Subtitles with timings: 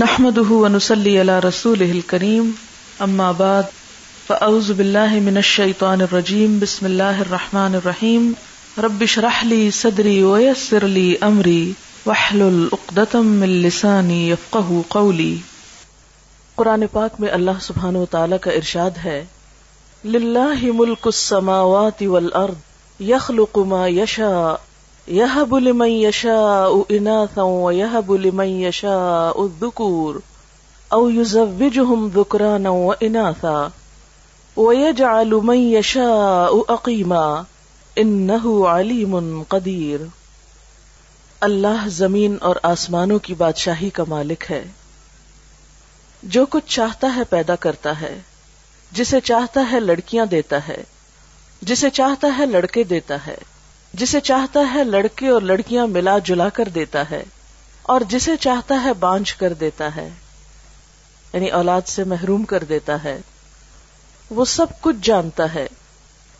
[0.00, 2.50] نحمده ونسلي على رسوله الكريم.
[3.00, 3.64] اما بعد
[4.26, 6.58] فاعوذ بالله من الشيطان الرجيم.
[6.60, 8.32] بسم الله الرحمن الرحيم.
[8.78, 11.72] رب اشرح لي صدري ويسر لي امري
[12.06, 15.36] واحلل عقدة من لساني يفقهوا قولي.
[16.54, 19.24] قرآن پاک میں اللہ سبحانہ و تعالی کا ارشاد ہے،
[20.04, 24.73] للہ ملک السماوات والارض يخلق ما يشاء
[25.08, 30.14] يهب لمن يشاء إناثا ويهب لمن يشاء الذكور
[30.92, 33.68] أو يزوجهم ذكرانا وإناثا
[34.56, 37.42] ويجعل من يشاء أقيما
[38.00, 40.00] إنه عليم قدير
[41.40, 44.64] اللہ زمین اور آسمانوں کی بادشاہی کا مالک ہے۔
[46.22, 48.20] جو کچھ چاہتا ہے پیدا کرتا ہے،
[48.92, 50.84] جسے چاہتا ہے لڑکیاں دیتا ہے،
[51.62, 53.36] جسے چاہتا ہے لڑکے دیتا ہے۔
[53.94, 57.24] جسے چاہتا ہے لڑکے اور لڑکیاں ملا جلا کر دیتا ہے
[57.82, 60.08] اور جسے چاہتا ہے بانج کر دیتا ہے
[61.32, 63.20] یعنی اولاد سے محروم کر دیتا ہے۔
[64.30, 65.66] وہ سب کچھ جانتا ہے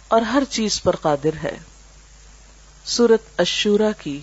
[0.09, 1.59] اور ہر چیز پر قادر ہے۔
[2.85, 4.21] سورت اشورا کی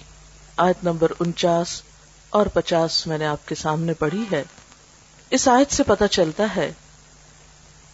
[0.58, 1.82] آیت نمبر انچاس
[2.30, 4.44] اور پچاس میں نے آپ کے سامنے پڑھی ہے۔
[5.30, 6.74] اس آیت سے پتا چلتا ہے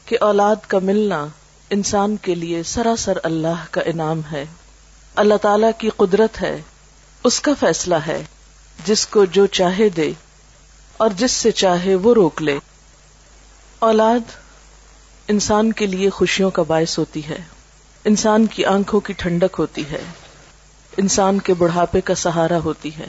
[0.06, 1.28] کہ اولاد کا ملنا
[1.70, 4.46] انسان کے لیے سراسر اللہ کا انعام ہے۔
[5.18, 6.62] اللہ تعالی کی قدرت ہے،
[7.24, 8.24] اس کا فیصلہ ہے،
[8.86, 10.12] جس کو جو چاہے دے،
[10.98, 12.60] اور جس سے چاہے وہ روک لے۔
[13.80, 14.20] اولاد
[15.28, 17.38] انسان کے لیے خوشیوں کا باعث ہوتی ہے۔
[18.06, 20.04] انسان کی آنکھوں کی ٹھنڈک ہوتی ہے۔
[20.98, 23.08] انسان کے بڑھاپے کا سہارا ہوتی ہے۔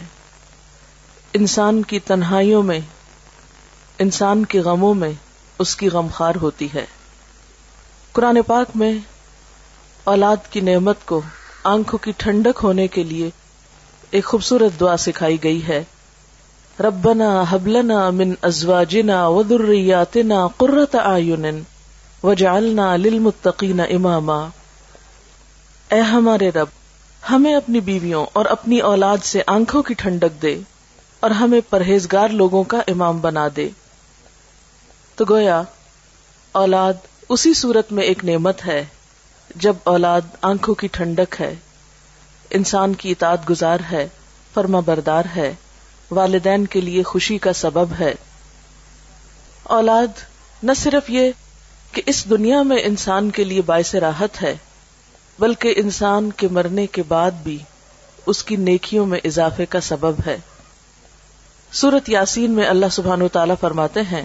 [1.33, 2.81] انسان کی تنہائیوں میں،
[3.99, 5.13] انسان کے غموں میں
[5.59, 6.87] اس کی غمخار ہوتی ہے۔
[8.13, 8.93] قرآن پاک میں
[10.05, 11.21] اولاد کی نعمت کو
[11.69, 13.31] آنکھوں کی ٹھنڈک ہونے کے لیے
[14.11, 15.85] ایک خوبصورت دعا سکھائی گئی ہے۔
[16.81, 21.61] ربنا حبلنا من ازواجنا وذرياتنا قرة اعين
[22.23, 24.49] وجعلنا للمتقين اماما۔
[25.91, 26.67] اے ہمارے رب،
[27.31, 30.59] ہمیں اپنی بیویوں اور اپنی اولاد سے آنکھوں کی ٹھنڈک دے
[31.21, 33.69] اور ہمیں پرہیزگار لوگوں کا امام بنا دے۔
[35.17, 35.63] تو گویا،
[36.53, 36.95] اولاد،
[37.29, 38.85] اسی صورت میں ایک نعمت ہے۔
[39.55, 41.55] جب اولاد آنکھوں کی ٹھنڈک ہے،
[42.51, 44.09] انسان کی اطاعت گزار ہے،
[44.55, 45.55] فرما بردار ہے،
[46.11, 48.15] والدین کے لیے خوشی کا سبب ہے۔
[49.63, 50.07] اولاد
[50.63, 51.31] نہ صرف یہ
[51.93, 54.57] کہ اس دنیا میں انسان کے لیے باعث راحت ہے،
[55.39, 57.59] بلکہ انسان کے مرنے کے بعد بھی
[58.27, 60.37] اس کی نیکیوں میں اضافے کا سبب ہے۔
[61.73, 64.25] سورت یاسین میں اللہ سبحان و تعالیٰ فرماتے ہیں،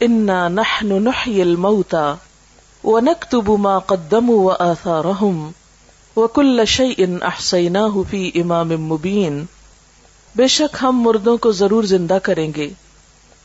[0.00, 2.14] انا نحن نحی الموتا
[2.84, 5.52] ونكتب ما قدموا وآثارهم
[6.16, 9.44] وكل شيء أحصيناه في إمام مبين
[10.34, 12.68] بے شک ہم مردوں کو ضرور زندہ کریں گے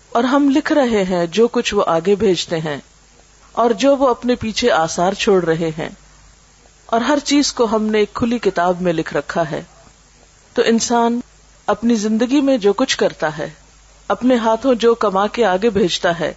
[0.10, 2.78] اور ہم لکھ رہے ہیں جو کچھ وہ آگے بھیجتے ہیں
[3.52, 5.90] اور جو وہ اپنے پیچھے آثار چھوڑ رہے ہیں
[6.86, 9.62] اور ہر چیز کو ہم نے ایک کھلی کتاب میں لکھ رکھا ہے
[10.54, 11.20] تو انسان
[11.66, 13.50] اپنی زندگی میں جو کچھ کرتا ہے،
[14.08, 16.34] اپنے ہاتھوں جو کما کے آگے بھیجتا ہے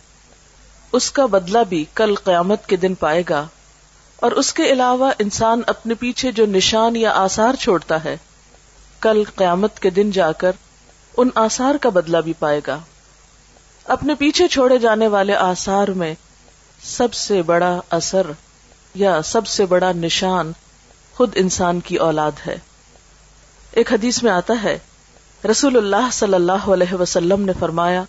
[0.93, 3.47] اس کا بدلہ بھی کل قیامت کے دن پائے گا۔
[4.17, 8.17] اور اس کے علاوہ انسان اپنے پیچھے جو نشان یا آسار چھوڑتا ہے،
[9.01, 10.53] کل قیامت کے دن جا کر
[11.17, 12.79] ان آسار کا بدلہ بھی پائے گا۔
[13.85, 16.15] اپنے پیچھے چھوڑے جانے والے آسار میں
[16.83, 18.27] سب سے بڑا اثر
[18.95, 20.53] یا سب سے بڑا نشان
[21.15, 22.57] خود انسان کی اولاد ہے۔
[23.73, 24.79] ایک حدیث میں آتا ہے،
[25.51, 28.03] رسول اللہ صلی اللہ علیہ وسلم نے فرمایا،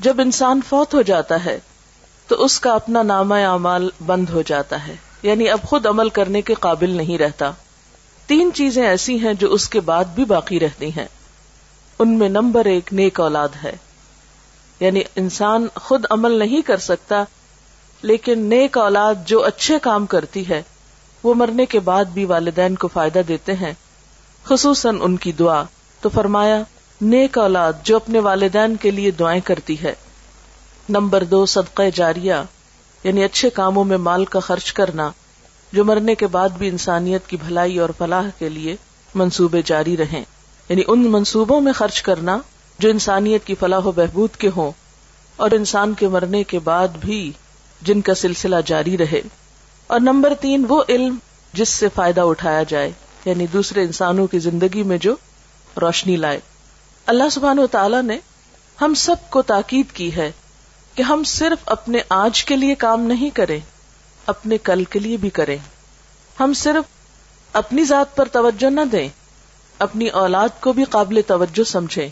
[0.00, 1.58] جب انسان فوت ہو جاتا ہے
[2.26, 6.42] تو اس کا اپنا نامہ اعمال بند ہو جاتا ہے۔ یعنی اب خود عمل کرنے
[6.42, 7.52] کے قابل نہیں رہتا۔
[8.26, 11.04] تین چیزیں ایسی ہیں جو اس کے بعد بھی باقی رہتی ہیں۔
[11.98, 13.76] ان میں نمبر ایک نیک اولاد ہے۔
[14.80, 17.24] یعنی انسان خود عمل نہیں کر سکتا،
[18.02, 20.62] لیکن نیک اولاد جو اچھے کام کرتی ہے،
[21.22, 23.72] وہ مرنے کے بعد بھی والدین کو فائدہ دیتے ہیں۔
[24.44, 25.62] خصوصاً ان کی دعا۔
[26.00, 26.62] تو فرمایا،
[27.00, 29.94] نیک اولاد جو اپنے والدین کے لیے دعائیں کرتی ہے
[30.88, 32.34] نمبر دو، صدقہ جاریہ
[33.04, 35.10] یعنی اچھے کاموں میں مال کا خرچ کرنا،
[35.72, 38.76] جو مرنے کے بعد بھی انسانیت کی بھلائی اور فلاح کے لیے
[39.14, 40.24] منصوبے جاری رہیں۔
[40.68, 42.38] یعنی ان منصوبوں میں خرچ کرنا
[42.78, 44.70] جو انسانیت کی فلاح و بہبود کے ہوں
[45.36, 47.32] اور انسان کے مرنے کے بعد بھی
[47.82, 49.20] جن کا سلسلہ جاری رہے۔
[49.86, 51.16] اور نمبر تین، وہ علم
[51.52, 52.92] جس سے فائدہ اٹھایا جائے
[53.24, 55.14] یعنی دوسرے انسانوں کی زندگی میں جو
[55.80, 56.40] روشنی لائے۔
[57.06, 58.18] اللہ سبحان و تعالی نے
[58.80, 60.32] ہم سب کو تاکید کی ہے
[60.96, 63.60] کہ ہم صرف اپنے آج کے لیے کام نہیں کریں،
[64.26, 65.56] اپنے کل کے لیے بھی کریں۔
[66.40, 66.84] ہم صرف
[67.52, 69.08] اپنی ذات پر توجہ نہ دیں،
[69.78, 72.08] اپنی اولاد کو بھی قابل توجہ سمجھیں۔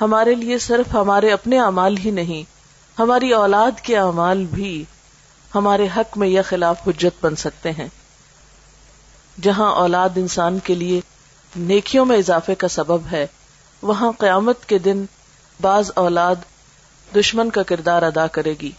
[0.00, 2.42] ہمارے لیے صرف ہمارے اپنے اعمال ہی نہیں،
[2.98, 4.84] ہماری اولاد کے اعمال بھی
[5.54, 7.88] ہمارے حق میں یا خلاف حجت بن سکتے ہیں۔
[9.42, 11.00] جہاں اولاد انسان کے لیے
[11.56, 13.26] نیکیوں میں اضافے کا سبب ہے،
[13.82, 15.04] وہاں قیامت کے دن
[15.60, 16.36] بعض اولاد
[17.16, 18.70] دشمن کا کردار ادا کرے گی۔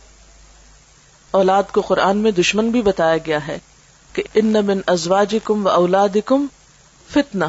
[1.32, 3.58] اولاد کو قرآن میں دشمن بھی بتایا گیا ہے
[4.14, 6.46] کہ ان من ازواج کم و اولاد کم
[7.12, 7.48] فتنا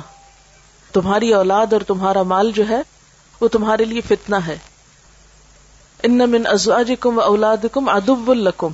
[0.93, 2.83] تمہاری اولاد اور تمہارا مال جو ہے،
[3.41, 4.59] وہ تمہارے لیے فتنا ہے۔
[6.03, 8.69] ان من ازواج کم و اولاد کم ادب الکم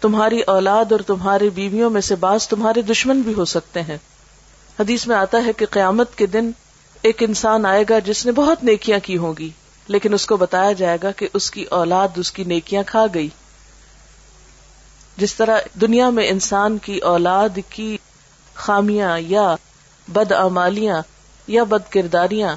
[0.00, 3.98] تمہاری اولاد اور تمہاری بیویوں میں سے بعض تمہارے دشمن بھی ہو سکتے ہیں۔
[4.80, 6.50] حدیث میں آتا ہے کہ قیامت کے دن
[7.02, 9.50] ایک انسان آئے گا جس نے بہت نیکیاں کی ہوں گی۔
[9.88, 13.28] لیکن اس کو بتایا جائے گا کہ اس کی اولاد اس کی نیکیاں کھا گئی۔
[15.16, 17.98] جس طرح دنیا میں انسان کی اولاد کی
[18.54, 19.54] خامیاں یا
[20.08, 21.02] بد امالیاں
[21.46, 22.56] یا بد کرداریاں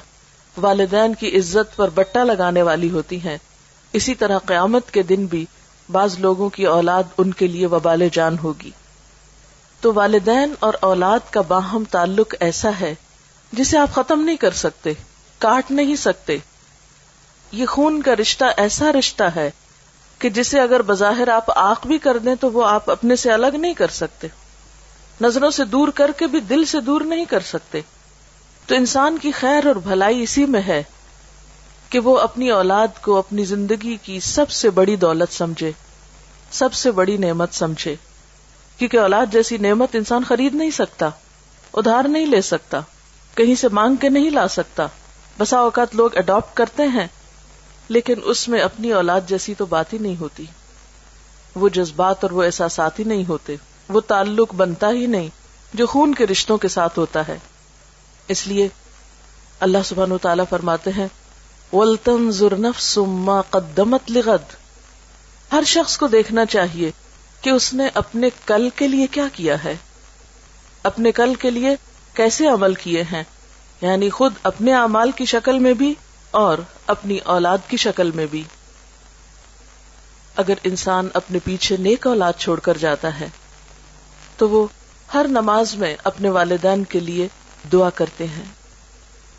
[0.56, 3.38] والدین کی عزت پر بٹا لگانے والی ہوتی ہیں،
[3.92, 5.46] اسی طرح قیامت کے دن بھی
[5.92, 8.70] بعض لوگوں کی اولاد ان کے لیے وبال جان ہوگی۔
[9.80, 12.94] تو والدین اور اولاد کا باہم تعلق ایسا ہے
[13.52, 14.92] جسے آپ ختم نہیں کر سکتے،
[15.38, 16.38] کاٹ نہیں سکتے۔
[17.52, 19.50] یہ خون کا رشتہ ایسا رشتہ ہے
[20.18, 23.46] کہ جسے اگر بظاہر آپ آنکھ بھی کر دیں تو وہ آپ اپنے سے الگ
[23.46, 24.28] نہیں کر سکتے۔
[25.20, 27.80] نظروں سے دور کر کے بھی دل سے دور نہیں کر سکتے۔
[28.66, 30.82] تو انسان کی خیر اور بھلائی اسی میں ہے
[31.90, 35.72] کہ وہ اپنی اولاد کو اپنی زندگی کی سب سے بڑی دولت سمجھے،
[36.50, 37.96] سب سے بڑی نعمت سمجھے۔
[38.78, 41.08] کیونکہ اولاد جیسی نعمت انسان خرید نہیں سکتا،
[41.72, 42.80] ادھار نہیں لے سکتا،
[43.34, 44.86] کہیں سے مانگ کے نہیں لا سکتا۔
[45.38, 47.06] بسا اوقات لوگ اڈاپٹ کرتے ہیں
[47.90, 50.44] لیکن اس میں اپنی اولاد جیسی تو بات ہی نہیں ہوتی۔
[51.54, 53.56] وہ جذبات اور وہ احساسات ہی نہیں ہوتے۔
[53.88, 55.28] وہ تعلق بنتا ہی نہیں۔
[55.74, 57.38] جو خون کے رشتوں کے ساتھ ہوتا ہے۔
[58.28, 58.68] اس لیے
[59.60, 61.08] اللہ سبحان تعالیٰ فرماتے ہیں
[61.72, 62.98] ولطن ضرنف
[63.50, 64.56] قدمت لغد۔
[65.52, 66.90] ہر شخص کو دیکھنا چاہیے
[67.40, 69.74] کہ اس نے اپنے کل کے لیے کیا کیا ہے۔
[70.82, 71.76] اپنے کل کے لیے
[72.14, 73.24] کیسے عمل کیے ہیں؟
[73.80, 75.94] یعنی خود اپنے اعمال کی شکل میں بھی
[76.30, 78.42] اور اپنی اولاد کی شکل میں بھی۔
[80.36, 83.28] اگر انسان اپنے پیچھے نیک اولاد چھوڑ کر جاتا ہے،
[84.36, 84.66] تو وہ
[85.14, 87.28] ہر نماز میں اپنے والدین کے لیے
[87.72, 88.44] دعا کرتے ہیں۔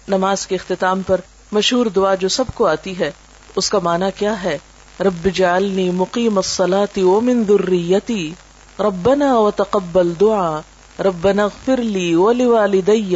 [0.08, 1.22] نماز کے اختتام پر
[1.52, 3.12] مشہور دعا جو سب کو آتی ہے،
[3.56, 4.58] اس کا معنی کیا ہے؟
[5.00, 8.34] رب جعلنی مقیم الصلاة ومن ذریتی
[8.80, 10.62] ربنا وتقبل دعا،
[11.00, 13.16] ربنا اغفر لی ولوالدی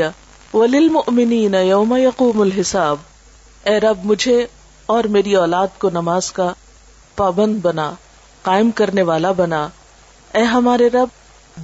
[0.53, 2.97] وللمؤمنین یوم یقوم الحساب۔
[3.65, 4.47] اے رب، مجھے
[4.85, 6.53] اور میری اولاد کو نماز کا
[7.15, 7.91] پابند بنا،
[8.41, 9.67] قائم کرنے والا بنا۔
[10.33, 11.07] اے ہمارے رب،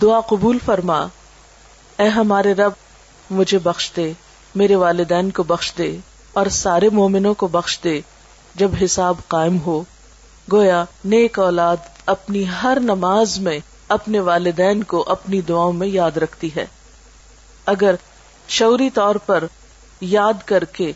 [0.02, 1.08] دعا قبول فرما۔
[1.98, 2.72] اے ہمارے رب،
[3.30, 4.14] مجھے بخش دے،
[4.56, 5.98] میرے والدین کو بخش دے
[6.34, 8.02] اور سارے مومنوں کو بخش دے
[8.56, 9.84] جب حساب قائم ہو۔
[10.52, 16.50] گویا، نیک اولاد اپنی ہر نماز میں اپنے والدین کو اپنی دعاؤں میں یاد رکھتی
[16.56, 16.66] ہے۔
[17.66, 17.96] اگر
[18.48, 19.44] شعوری طور پر
[20.02, 20.92] یاد کر کے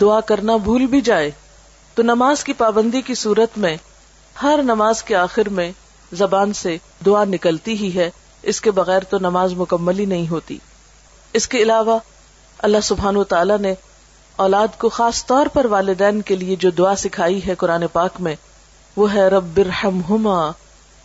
[0.00, 1.30] دعا کرنا بھول بھی جائے
[1.94, 3.76] تو نماز کی پابندی کی صورت میں،
[4.42, 5.72] ہر نماز کے آخر میں
[6.12, 6.76] زبان سے
[7.06, 8.10] دعا نکلتی ہی ہے،
[8.42, 10.58] اس کے بغیر تو نماز مکمل ہی نہیں ہوتی۔
[11.32, 11.98] اس کے علاوہ،
[12.58, 13.74] اللہ سبحان و تعالی نے
[14.36, 18.34] اولاد کو خاص طور پر والدین کے لیے جو دعا سکھائی ہے قرآن پاک میں،
[18.96, 20.50] وہ ہے رب برہم ہما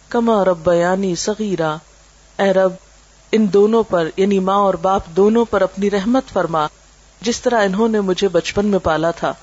[0.10, 1.78] کما رب یعنی صغیرہ
[2.40, 2.72] اے رب،
[3.32, 6.68] ان دونوں پر یعنی ماں اور باپ دونوں پر اپنی رحمت فرما۔
[7.24, 9.34] جس طرح انہوں نے مجھے بچپن میں پالا تھا۔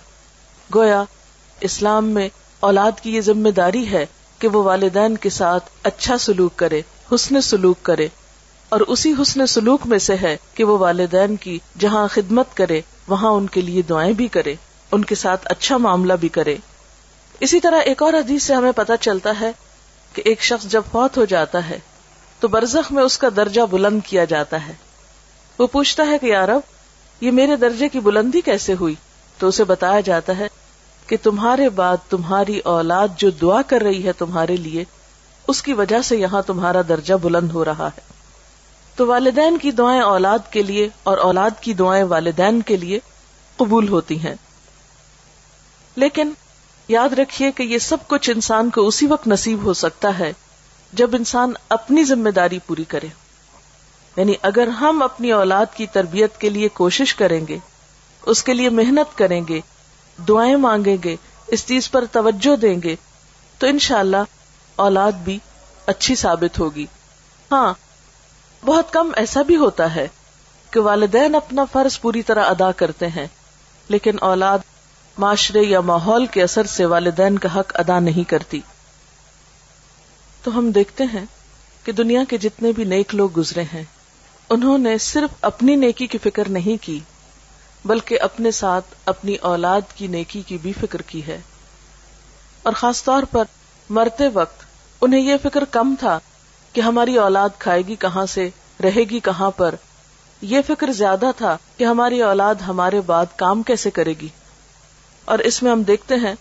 [0.75, 1.03] گویا،
[1.61, 2.29] اسلام میں
[2.61, 4.07] اولاد کی یہ ذمہ داری ہے
[4.39, 6.83] کہ وہ والدین کے ساتھ اچھا سلوک کرے،
[7.15, 8.09] حسن سلوک کرے۔
[8.69, 13.31] اور اسی حسن سلوک میں سے ہے کہ وہ والدین کی جہاں خدمت کرے، وہاں
[13.31, 14.55] ان کے لیے دعائیں بھی کرے،
[14.93, 16.57] ان کے ساتھ اچھا معاملہ بھی کرے۔
[17.41, 19.53] اسی طرح ایک اور حدیث سے ہمیں پتہ چلتا ہے
[20.13, 21.79] کہ ایک شخص جب فوت ہو جاتا ہے،
[22.41, 24.73] تو برزخ میں اس کا درجہ بلند کیا جاتا ہے۔
[25.59, 26.61] وہ پوچھتا ہے کہ یارب
[27.21, 28.95] یہ میرے درجے کی بلندی کیسے ہوئی؟
[29.39, 30.49] تو اسے بتایا جاتا ہے
[31.07, 34.85] کہ تمہارے بعد تمہاری اولاد جو دعا کر رہی ہے تمہارے لیے،
[35.49, 38.00] اس کی وجہ سے یہاں تمہارا درجہ بلند ہو رہا ہے۔
[38.97, 42.99] تو والدین کی دعائیں اولاد کے لیے اور اولاد کی دعائیں والدین کے لیے
[43.57, 44.35] قبول ہوتی ہیں۔
[45.97, 46.31] لیکن
[46.89, 50.33] یاد رکھیے کہ یہ سب کچھ انسان کو اسی وقت نصیب ہو سکتا ہے
[50.93, 53.07] جب انسان اپنی ذمہ داری پوری کرے۔
[54.21, 57.59] یعنی اگر ہم اپنی اولاد کی تربیت کے لیے کوشش کریں گے،
[58.23, 59.61] اس کے لیے محنت کریں گے،
[60.19, 62.97] دعائیں مانگیں گے، اس چیز پر توجہ دیں گے،
[63.59, 65.39] تو انشاءاللہ اللہ اولاد بھی
[65.87, 66.87] اچھی ثابت ہوگی۔
[67.50, 67.73] ہاں
[68.67, 70.09] بہت کم ایسا بھی ہوتا ہے
[70.71, 73.27] کہ والدین اپنا فرض پوری طرح ادا کرتے ہیں،
[73.89, 74.59] لیکن اولاد
[75.19, 78.61] معاشرے یا ماحول کے اثر سے والدین کا حق ادا نہیں کرتی۔
[80.43, 81.25] تو ہم دیکھتے ہیں
[81.85, 83.85] کہ دنیا کے جتنے بھی نیک لوگ گزرے ہیں
[84.50, 87.00] انہوں نے صرف اپنی نیکی کی فکر نہیں کی،
[87.85, 91.40] بلکہ اپنے ساتھ اپنی اولاد کی نیکی کی بھی فکر کی ہے۔
[92.62, 93.45] اور خاص طور پر
[93.90, 94.62] مرتے وقت
[95.00, 96.19] انہیں یہ فکر کم تھا
[96.73, 98.50] کہ ہماری اولاد کھائے گی کہاں سے،
[98.83, 99.75] رہے گی کہاں پر۔
[100.42, 104.28] یہ فکر زیادہ تھا کہ ہماری اولاد ہمارے بعد کام کیسے کرے گی۔
[105.25, 106.35] اور اس میں ہم دیکھتے ہیں،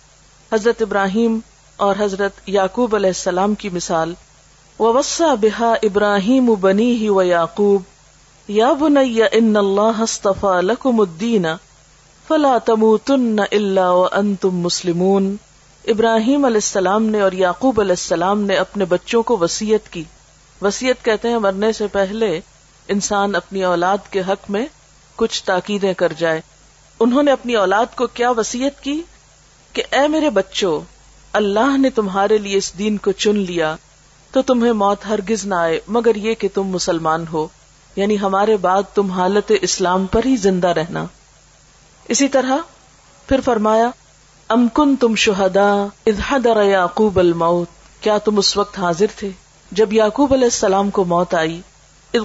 [0.53, 1.39] حضرت ابراہیم
[1.77, 4.13] اور حضرت یعقوب علیہ السلام کی مثال
[4.79, 7.81] وسا بحا ابراہیم بنی ہی و یعقوب
[8.49, 10.03] یا بنیا ان اللہ
[10.61, 11.45] لکم الدین
[12.27, 15.35] فلا تموتن الا وانتم مسلمون۔
[15.87, 20.03] ابراہیم علیہ السلام نے اور یعقوب علیہ السلام نے اپنے بچوں کو وسیعت کی۔
[20.61, 22.39] وسیعت کہتے ہیں، مرنے سے پہلے
[22.87, 24.65] انسان اپنی اولاد کے حق میں
[25.15, 26.41] کچھ تاکیدیں کر جائے۔
[26.99, 29.01] انہوں نے اپنی اولاد کو کیا وسیعت کی؟
[29.73, 30.81] کہ اے میرے بچوں،
[31.33, 33.75] اللہ نے تمہارے لیے اس دین کو چن لیا
[34.31, 37.47] تو تمہیں موت ہرگز نہ آئے، مگر یہ کہ تم مسلمان ہو۔
[37.99, 41.05] یعنی ہمارے بعد تم حالت اسلام پر ہی زندہ رہنا۔
[42.07, 42.57] اسی طرح
[43.27, 43.89] پھر فرمایا،
[44.49, 47.67] ام کن تم شہدا ادحدر یعقوب الموت۔
[48.03, 49.29] کیا تم اس وقت حاضر تھے
[49.71, 51.61] جب یعقوب علیہ السلام کو موت آئی؟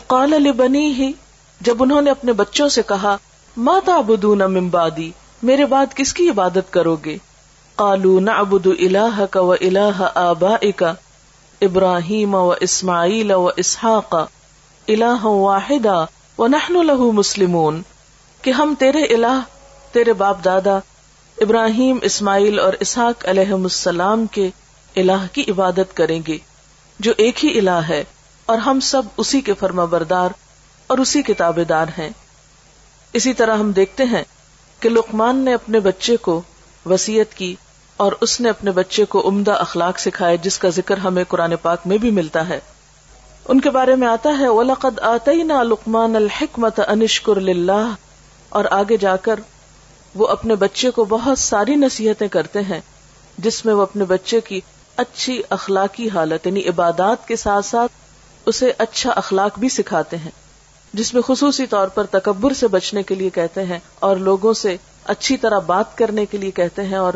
[0.07, 1.13] قال لبنی ہی
[1.61, 3.17] جب انہوں نے اپنے بچوں سے کہا،
[3.57, 5.11] ما تعبدون من بعدی،
[5.43, 7.19] میرے بعد کس کی عبادت کرو گے؟
[7.75, 10.83] قالو نعبد الہک و الہ آبائک
[11.61, 14.15] ابراہیم و اسماعیل و اسحاق۔
[14.89, 16.05] الہ واحدا
[16.39, 17.83] و نحن له مسلمون،
[18.43, 19.41] کہ ہم تیرے الہ،
[19.93, 20.79] تیرے باپ دادا
[21.39, 24.51] ابراہیم، اسماعیل اور اسحاق علیہ السلام کے
[24.97, 26.39] الہ کی عبادت کریں گے،
[27.01, 28.05] جو ایک ہی الہ ہے،
[28.47, 30.31] اور ہم سب اسی کے فرما بردار
[30.87, 32.11] اور اسی کے تابے دار ہیں۔
[33.13, 34.25] اسی طرح ہم دیکھتے ہیں
[34.81, 36.43] کہ لقمان نے اپنے بچے کو
[36.87, 37.55] وسیعت کی
[37.97, 41.87] اور اس نے اپنے بچے کو عمدہ اخلاق سکھائے، جس کا ذکر ہمیں قرآن پاک
[41.87, 42.61] میں بھی ملتا ہے۔
[43.49, 47.91] ان کے بارے میں آتا ہے، وَلَقَدْ آتَيْنَا لُقْمَانَ الْحِكْمَةَ أَنِشْكُرْ لِلَّهِ۔
[48.49, 49.41] اور آگے جا کر
[50.15, 52.81] وہ اپنے بچے کو بہت ساری نصیحتیں کرتے ہیں،
[53.39, 54.61] جس میں وہ اپنے بچے کی
[54.97, 57.93] اچھی اخلاقی حالت یعنی عبادات کے ساتھ ساتھ
[58.47, 60.31] اسے اچھا اخلاق بھی سکھاتے ہیں،
[60.93, 64.77] جس میں خصوصی طور پر تکبر سے بچنے کے لیے کہتے ہیں اور لوگوں سے
[65.05, 67.13] اچھی طرح بات کرنے کے لیے کہتے ہیں اور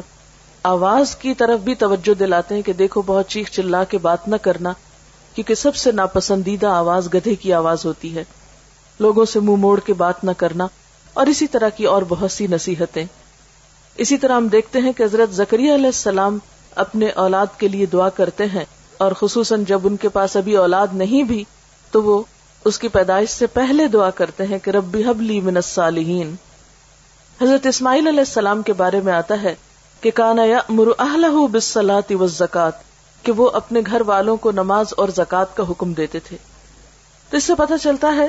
[0.62, 4.36] آواز کی طرف بھی توجہ دلاتے ہیں کہ دیکھو بہت چیخ چلا کے بات نہ
[4.42, 4.72] کرنا۔
[5.38, 8.24] کیونکہ سب سے ناپسندیدہ آواز گدھے کی آواز ہوتی ہے۔
[9.00, 10.66] لوگوں سے منہ موڑ کے بات نہ کرنا
[11.12, 13.04] اور اسی طرح کی اور بہت سی نصیحتیں۔
[13.96, 16.38] اسی طرح ہم دیکھتے ہیں کہ حضرت زکری علیہ السلام
[16.74, 18.64] اپنے اولاد کے لیے دعا کرتے ہیں
[18.96, 21.44] اور خصوصاً جب ان کے پاس ابھی اولاد نہیں بھی،
[21.90, 22.22] تو وہ
[22.64, 26.34] اس کی پیدائش سے پہلے دعا کرتے ہیں کہ ربی حبلی من الصالحین۔
[27.42, 29.54] حضرت اسماعیل علیہ السلام کے بارے میں آتا ہے
[30.00, 32.14] کہ کانا یا مر اہل بسلاتی
[33.28, 36.36] کہ وہ اپنے گھر والوں کو نماز اور زکات کا حکم دیتے تھے۔
[37.30, 38.28] تو اس سے پتہ چلتا ہے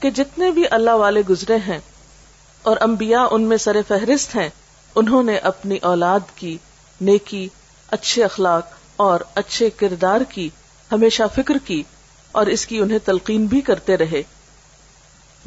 [0.00, 1.78] کہ جتنے بھی اللہ والے گزرے ہیں
[2.62, 4.48] اور انبیاء ان میں سر فہرست ہیں،
[4.94, 6.58] انہوں نے اپنی اولاد کی،
[7.00, 7.48] نیکی،
[7.90, 8.66] اچھے اخلاق
[8.96, 10.48] اور اچھے کردار کی،
[10.92, 11.82] ہمیشہ فکر کی
[12.32, 14.22] اور اس کی انہیں تلقین بھی کرتے رہے۔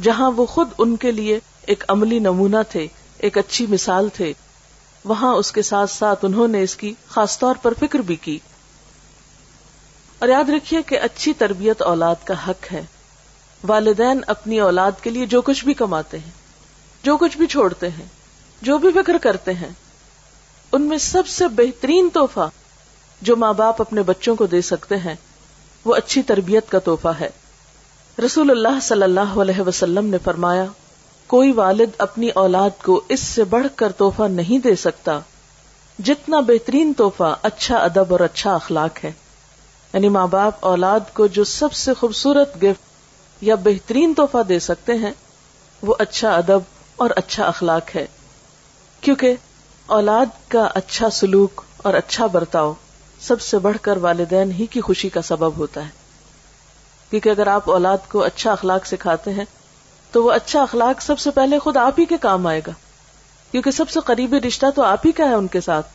[0.02, 4.34] جہاں وہ خود ان کے لیے ایک عملی نمونہ تھے، ایک اچھی مثال تھے،
[5.06, 8.40] وہاں اس کے ساتھ ساتھ انہوں نے اس کی خاص طور پر فکر بھی کی۔
[10.24, 12.86] اور یاد رکھیے کہ اچھی تربیت اولاد کا حق ہے۔
[13.68, 16.32] والدین اپنی اولاد کے لیے جو کچھ بھی کماتے ہیں،
[17.04, 18.06] جو کچھ بھی چھوڑتے ہیں،
[18.62, 19.70] جو بھی فکر کرتے ہیں،
[20.72, 22.50] ان میں سب سے بہترین تحفہ
[23.22, 25.16] جو ماں باپ اپنے بچوں کو دے سکتے ہیں،
[25.86, 27.30] وہ اچھی تربیت کا تحفہ ہے۔
[28.26, 30.66] رسول اللہ صلی اللہ علیہ وسلم نے فرمایا،
[31.28, 35.20] کوئی والد اپنی اولاد کو اس سے بڑھ کر تحفہ نہیں دے سکتا،
[36.00, 39.12] جتنا بہترین تحفہ اچھا ادب اور اچھا اخلاق ہے۔
[39.94, 42.82] یعنی ماں باپ، اولاد کو جو سب سے خوبصورت گفٹ
[43.42, 45.12] یا بہترین تحفہ دے سکتے ہیں،
[45.82, 46.60] وہ اچھا ادب
[46.96, 48.06] اور اچھا اخلاق ہے۔
[49.02, 49.36] کیونکہ
[49.86, 52.74] اولاد کا اچھا سلوک اور اچھا برتاؤ
[53.22, 55.90] سب سے بڑھ کر والدین ہی کی خوشی کا سبب ہوتا ہے۔
[57.10, 59.46] کیونکہ اگر آپ اولاد کو اچھا اخلاق سکھاتے ہیں،
[60.12, 62.72] تو وہ اچھا اخلاق سب سے پہلے خود آپ ہی کے کام آئے گا۔
[63.52, 65.88] کیونکہ سب سے قریبی رشتہ تو آپ ہی کا ہے ان کے ساتھ۔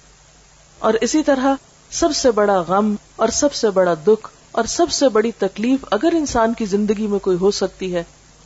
[0.79, 1.55] اور اسی طرح
[1.91, 6.09] سب سے بڑا غم اور سب سے بڑا دکھ اور سب سے بڑی تکلیف اگر
[6.13, 8.03] انسان کی زندگی میں کوئی ہو سکتی ہے،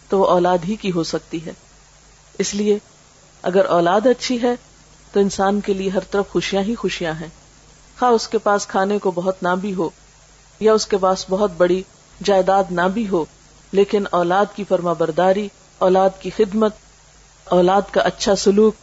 [0.08, 1.52] تو وہ اولاد ہی کی ہو سکتی ہے۔
[2.38, 2.78] اس لیے
[3.42, 4.54] اگر اولاد اچھی ہے،
[5.12, 7.28] تو انسان کے لیے ہر طرف خوشیاں ہی خوشیاں ہیں۔
[7.98, 9.90] خواہ اس کے پاس کھانے کو بہت نہ بھی ہو
[10.60, 11.82] یا اس کے پاس بہت بڑی
[12.24, 13.24] جائیداد نہ بھی ہو،
[13.72, 16.72] لیکن اولاد کی فرما برداری، اولاد کی خدمت،
[17.44, 18.74] اولاد کا اچھا سلوک،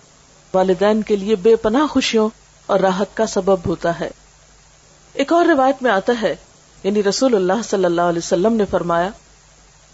[0.56, 2.30] والدین کے لیے بے پناہ خوشیوں
[2.66, 4.10] اور راحت کا سبب ہوتا ہے۔
[5.14, 6.36] ایک اور روایت میں آتا ہے
[6.84, 9.10] یعنی رسول اللہ صلی اللہ علیہ وسلم نے فرمایا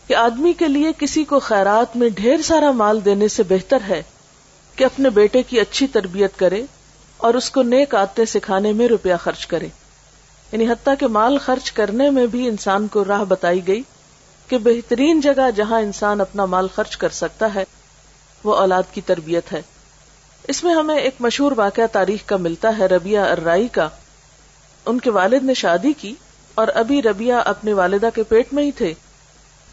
[0.08, 4.04] کہ آدمی کے لیے کسی کو خیرات میں ڈھیر سارا مال دینے سے بہتر ہے
[4.76, 6.64] کہ اپنے بیٹے کی اچھی تربیت کرے
[7.18, 9.68] اور اس کو نیک آتے سکھانے میں روپیہ خرچ کرے۔
[10.52, 13.82] یعنی حتیٰ کہ مال خرچ کرنے میں بھی انسان کو راہ بتائی گئی
[14.48, 17.64] کہ بہترین جگہ جہاں انسان اپنا مال خرچ کر سکتا ہے،
[18.44, 19.62] وہ اولاد کی تربیت ہے۔
[20.48, 23.90] اس میں ہمیں ایک مشہور واقعہ تاریخ کا ملتا ہے ربیہ اررائی کا
[24.86, 26.14] ان کے والد نے شادی کی
[26.56, 28.94] اور ابھی ربیہ اپنے والدہ کے پیٹ میں ہی تھے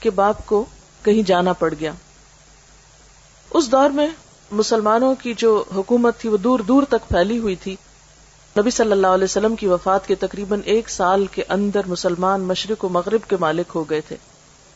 [0.00, 0.64] کہ باپ کو
[1.02, 1.92] کہیں جانا پڑ گیا۔
[3.50, 4.06] اس دور میں
[4.50, 7.76] مسلمانوں کی جو حکومت تھی وہ دور دور تک پھیلی ہوئی تھی۔
[8.58, 12.84] نبی صلی اللہ علیہ وسلم کی وفات کے تقریباً ایک سال کے اندر مسلمان مشرق
[12.84, 14.16] و مغرب کے مالک ہو گئے تھے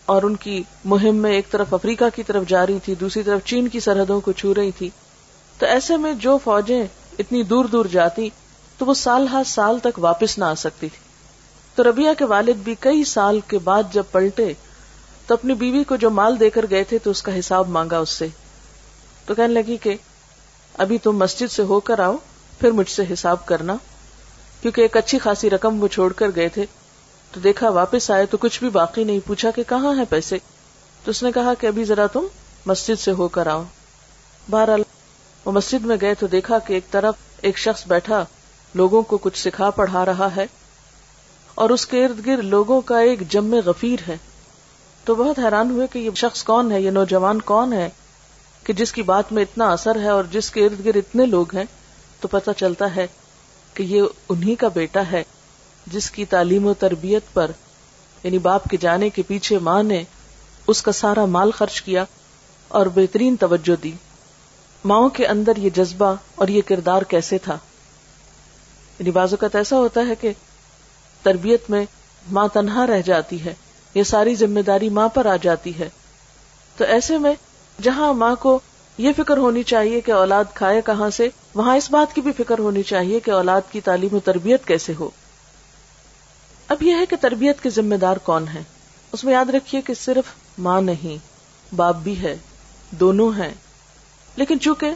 [0.07, 3.41] اور ان کی مہم میں ایک طرف افریقہ کی طرف جا رہی تھی، دوسری طرف
[3.45, 4.91] چین کی سرحدوں کو چھو رہی تھی۔
[5.59, 6.87] تو ایسے میں جو فوجیں
[7.19, 8.29] اتنی دور دور جاتی
[8.79, 10.99] تو وہ سال ہر سال تک واپس نہ آ سکتی تھی۔
[11.75, 14.53] تو ربیہ کے والد بھی کئی سال کے بعد جب پلٹے،
[15.27, 17.99] تو اپنی بیوی کو جو مال دے کر گئے تھے تو اس کا حساب مانگا
[17.99, 18.29] اس سے۔
[19.27, 19.97] تو کہنے لگی کہ
[20.79, 22.17] ابھی تم مسجد سے ہو کر آؤ،
[22.61, 23.77] پھر مجھ سے حساب کرنا۔
[24.63, 26.67] کیونکہ ایک اچھی خاصی رقم وہ چھوڑ کر گئے تھے۔
[27.33, 30.39] تو دیکھا واپس آئے تو کچھ بھی باقی نہیں۔ پوچھا کہ کہاں ہے پیسے؟
[31.05, 32.27] تو اس نے کہا کہ ابھی ذرا تم
[32.67, 33.63] مسجد سے ہو کر آؤ۔
[34.51, 34.83] بہرحال
[35.45, 38.25] وہ مسجد میں گئے تو دیکھا کہ ایک طرف ایک شخص بیٹھا۔
[38.77, 40.47] لوگوں کو کچھ سکھا پڑھا رہا ہے
[41.55, 44.17] اور اس کے ارد گرد لوگوں کا ایک جم غفیر ہے
[45.05, 47.89] تو بہت حیران ہوئے کہ یہ شخص کون ہے، یہ نوجوان کون ہے
[48.65, 51.55] کہ جس کی بات میں اتنا اثر ہے اور جس کے ارد گرد اتنے لوگ
[51.57, 51.65] ہیں
[52.21, 53.07] تو پتہ چلتا ہے
[53.75, 55.23] کہ یہ انہی کا بیٹا ہے
[55.87, 57.51] جس کی تعلیم و تربیت پر
[58.25, 60.03] یعنی باپ کے جانے کے پیچھے ماں نے
[60.67, 62.05] اس کا سارا مال خرچ کیا
[62.69, 63.93] اور بہترین توجہ دی۔
[64.85, 67.59] ماؤں کے اندر یہ جذبہ اور یہ کردار کیسے تھا؟
[68.99, 70.33] یعنی بعض اوقات ایسا ہوتا ہے کہ
[71.23, 71.85] تربیت میں
[72.33, 73.55] ماں تنہا رہ جاتی ہے،
[73.95, 75.89] یہ ساری ذمہ داری ماں پر آ جاتی ہے۔
[76.77, 77.35] تو ایسے میں
[77.83, 78.61] جہاں ماں کو
[78.99, 82.59] یہ فکر ہونی چاہیے کہ اولاد کھائے کہاں سے، وہاں اس بات کی بھی فکر
[82.59, 85.11] ہونی چاہیے کہ اولاد کی تعلیم و تربیت کیسے ہو۔
[86.69, 88.63] اب یہ ہے کہ تربیت کے ذمہ دار کون ہے
[89.13, 90.25] اس میں یاد رکھیے کہ صرف
[90.59, 91.17] ماں نہیں،
[91.77, 92.37] باپ بھی ہے،
[92.91, 93.55] دونوں ہیں۔
[94.37, 94.91] لیکن چونکہ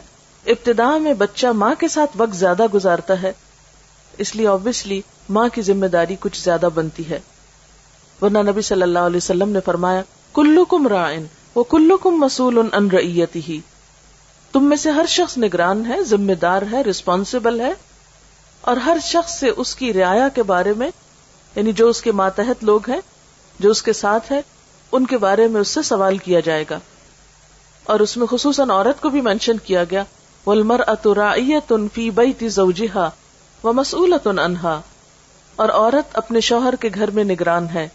[0.45, 3.33] ابتدا میں بچہ ماں کے ساتھ وقت زیادہ گزارتا ہے
[4.21, 7.19] اس لیے آبیسلی ماں کی ذمہ داری کچھ زیادہ بنتی ہے۔
[8.21, 10.01] ورنہ نبی صلی اللہ علیہ وسلم نے فرمایا
[10.33, 13.59] کلو کم رائن وہ کلو کم مسول ان ریتی ہی
[14.51, 17.73] تم میں سے ہر شخص نگران ہے، ذمہ دار ہے ریسپانسبل ہے۔
[18.61, 20.89] اور ہر شخص سے اس کی رعایا کے بارے میں
[21.55, 23.01] یعنی جو اس کے ماتحت لوگ ہیں،
[23.59, 24.41] جو اس کے ساتھ ہے،
[24.91, 26.79] ان کے بارے میں اس سے سوال کیا جائے گا۔
[27.83, 30.03] اور اس میں خصوصاً عورت کو بھی مینشن کیا گیا
[30.45, 32.49] ولمر اترائیت ان فی بئی تی
[33.63, 34.81] و مسولت ان انہا
[35.55, 37.87] اور عورت اپنے شوہر کے گھر میں نگران ہے،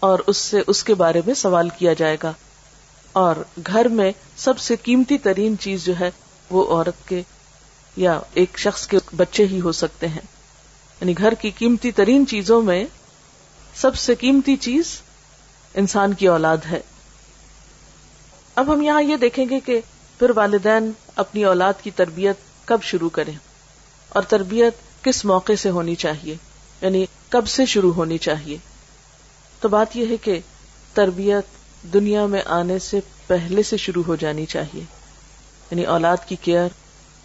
[0.00, 2.32] اور اس سے اس کے بارے میں سوال کیا جائے گا۔
[3.12, 6.10] اور گھر میں سب سے قیمتی ترین چیز جو ہے،
[6.50, 7.22] وہ عورت کے
[7.96, 10.26] یا ایک شخص کے بچے ہی ہو سکتے ہیں۔
[11.00, 12.84] یعنی گھر کی قیمتی ترین چیزوں میں
[13.74, 15.00] سب سے قیمتی چیز
[15.74, 16.80] انسان کی اولاد ہے۔
[18.54, 19.80] اب ہم یہاں یہ دیکھیں گے کہ
[20.18, 23.34] پھر والدین اپنی اولاد کی تربیت کب شروع کریں۔
[24.08, 26.34] اور تربیت کس موقع سے ہونی چاہیے؟
[26.82, 28.56] یعنی کب سے شروع ہونی چاہیے؟
[29.60, 30.40] تو بات یہ ہے کہ
[30.94, 31.44] تربیت
[31.92, 34.80] دنیا میں آنے سے پہلے سے شروع ہو جانی چاہیے۔
[35.70, 36.68] یعنی اولاد کی کیئر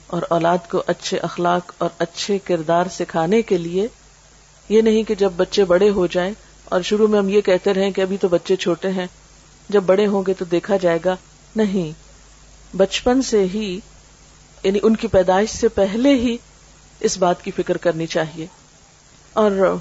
[0.07, 3.87] اور اولاد کو اچھے اخلاق اور اچھے کردار سکھانے کے لیے
[4.69, 6.33] یہ نہیں کہ جب بچے بڑے ہو جائیں
[6.65, 9.07] اور شروع میں ہم یہ کہتے رہے کہ ابھی تو بچے چھوٹے ہیں،
[9.69, 11.15] جب بڑے ہوں گے تو دیکھا جائے گا،
[11.55, 11.91] نہیں۔
[12.77, 13.79] بچپن سے ہی
[14.63, 16.37] یعنی ان کی پیدائش سے پہلے ہی
[17.01, 18.47] اس بات کی فکر کرنی چاہیے۔
[19.33, 19.75] اور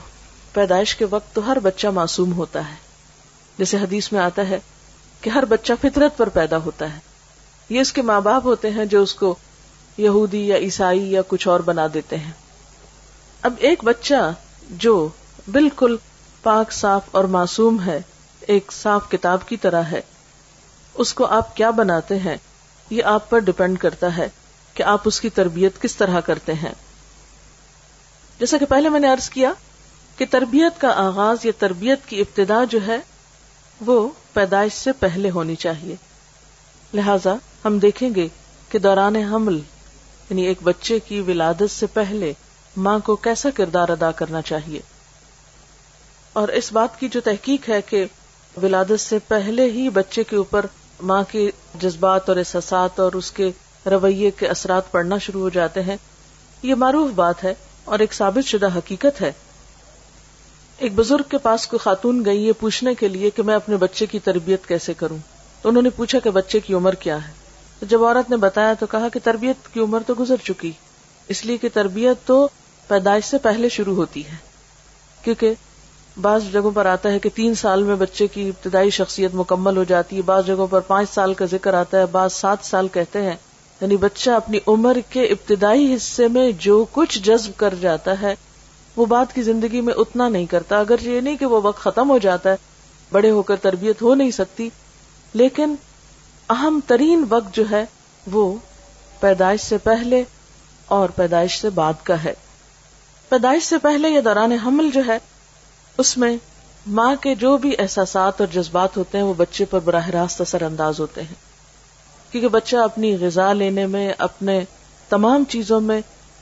[0.52, 2.74] پیدائش کے وقت تو ہر بچہ معصوم ہوتا ہے۔
[3.58, 4.58] جیسے حدیث میں آتا ہے
[5.20, 6.98] کہ ہر بچہ فطرت پر پیدا ہوتا ہے۔
[7.68, 9.34] یہ اس کے ماں باپ ہوتے ہیں جو اس کو
[9.96, 12.32] یہودی یا عیسائی یا کچھ اور بنا دیتے ہیں۔
[13.42, 14.32] اب ایک بچہ
[14.70, 15.08] جو
[15.50, 15.96] بالکل
[16.42, 18.00] پاک، صاف اور معصوم ہے،
[18.40, 20.00] ایک صاف کتاب کی طرح ہے،
[20.94, 22.36] اس کو آپ کیا بناتے ہیں؟
[22.90, 24.28] یہ آپ پر ڈپینڈ کرتا ہے
[24.74, 26.72] کہ آپ اس کی تربیت کس طرح کرتے ہیں۔
[28.40, 29.52] جیسا کہ پہلے میں نے ارض کیا
[30.16, 32.98] کہ تربیت کا آغاز یا تربیت کی ابتدا جو ہے
[33.80, 35.94] وہ پیدائش سے پہلے ہونی چاہیے۔
[36.94, 38.28] لہذا ہم دیکھیں گے
[38.68, 39.56] کہ دوران حمل
[40.30, 42.32] یعنی ایک بچے کی ولادت سے پہلے
[42.76, 44.80] ماں کو کیسا کردار ادا کرنا چاہیے۔
[46.32, 48.04] اور اس بات کی جو تحقیق ہے کہ
[48.62, 50.66] ولادت سے پہلے ہی بچے کے اوپر
[51.02, 51.50] ماں کے
[51.80, 53.50] جذبات اور احساسات اور اس کے
[53.86, 55.96] رویے کے اثرات پڑنا شروع ہو جاتے ہیں،
[56.62, 57.54] یہ معروف بات ہے۔
[57.90, 59.32] اور ایک ثابت شدہ حقیقت ہے۔
[60.78, 64.06] ایک بزرگ کے پاس کوئی خاتون گئی یہ پوچھنے کے لیے کہ میں اپنے بچے
[64.06, 65.16] کی تربیت کیسے کروں؟
[65.62, 67.32] تو انہوں نے پوچھا کہ بچے کی عمر کیا ہے۔
[67.80, 70.72] تو جب عورت نے بتایا تو کہا کہ تربیت کی عمر تو گزر چکی،
[71.28, 72.48] اس لیے کہ تربیت تو
[72.88, 74.36] پیدائش سے پہلے شروع ہوتی ہے۔
[75.22, 75.54] کیونکہ
[76.20, 79.84] بعض جگہوں پر آتا ہے کہ تین سال میں بچے کی ابتدائی شخصیت مکمل ہو
[79.84, 83.22] جاتی ہے، بعض جگہوں پر پانچ سال کا ذکر آتا ہے، بعض سات سال کہتے
[83.22, 83.36] ہیں
[83.80, 88.34] یعنی بچہ اپنی عمر کے ابتدائی حصے میں جو کچھ جذب کر جاتا ہے،
[88.96, 92.10] وہ بات کی زندگی میں اتنا نہیں کرتا۔ اگر یہ نہیں کہ وہ وقت ختم
[92.10, 92.56] ہو جاتا ہے،
[93.12, 94.68] بڑے ہو کر تربیت ہو نہیں سکتی۔
[95.34, 95.74] لیکن
[96.50, 97.84] اہم ترین وقت جو ہے،
[98.32, 98.54] وہ
[99.20, 100.24] پیدائش سے پہلے
[100.86, 102.34] اور پیدائش سے بعد کا ہے۔
[103.28, 105.18] پیدائش سے پہلے یا دوران حمل جو ہے،
[105.98, 106.36] اس میں
[106.86, 110.62] ماں کے جو بھی احساسات اور جذبات ہوتے ہیں، وہ بچے پر براہ راست اثر
[110.62, 111.49] انداز ہوتے ہیں۔
[112.30, 114.60] کیونکہ بچہ اپنی غذا لینے میں، اپنے
[115.08, 116.00] تمام چیزوں میں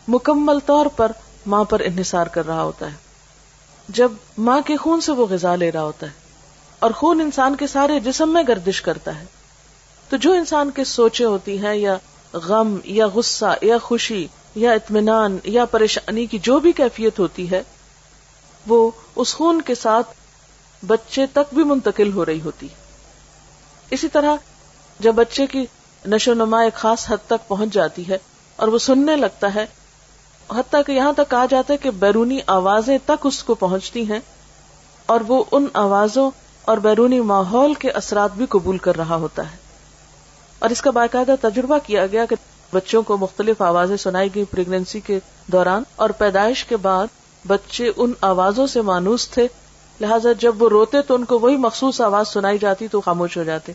[0.09, 1.13] مکمل طور پر
[1.47, 2.97] ماں پر انحصار کر رہا ہوتا ہے۔
[3.89, 6.27] جب ماں کے خون سے وہ غذا لے رہا ہوتا ہے
[6.79, 9.25] اور خون انسان کے سارے جسم میں گردش کرتا ہے،
[10.09, 11.97] تو جو انسان کے سوچے ہوتی ہیں یا
[12.33, 17.63] غم یا غصہ یا خوشی یا اطمینان یا پریشانی کی جو بھی کیفیت ہوتی ہے،
[18.67, 20.15] وہ اس خون کے ساتھ
[20.87, 22.69] بچے تک بھی منتقل ہو رہی ہوتی۔
[23.91, 24.35] اسی طرح
[25.01, 25.67] جب بچے کی
[26.07, 28.19] نشو نما ایک خاص حد تک پہنچ جاتی ہے
[28.57, 29.67] اور وہ سننے لگتا ہے،
[30.53, 34.21] حتیٰ کہ یہاں تک کہا جاتا ہے کہ بیرونی آوازیں تک اس کو پہنچتی ہیں
[35.07, 36.31] اور وہ ان آوازوں
[36.63, 39.57] اور بیرونی ماحول کے اثرات بھی قبول کر رہا ہوتا ہے۔
[40.59, 42.37] اور اس کا باقاعدہ تجربہ کیا گیا کہ
[42.73, 47.07] بچوں کو مختلف آوازیں سنائی گئی پریگنینسی کے دوران اور پیدائش کے بعد
[47.47, 49.49] بچے ان آوازوں سے مانوس تھے،
[50.01, 53.43] لہٰذا جب وہ روتے تو ان کو وہی مخصوص آواز سنائی جاتی تو خاموش ہو
[53.43, 53.73] جاتے۔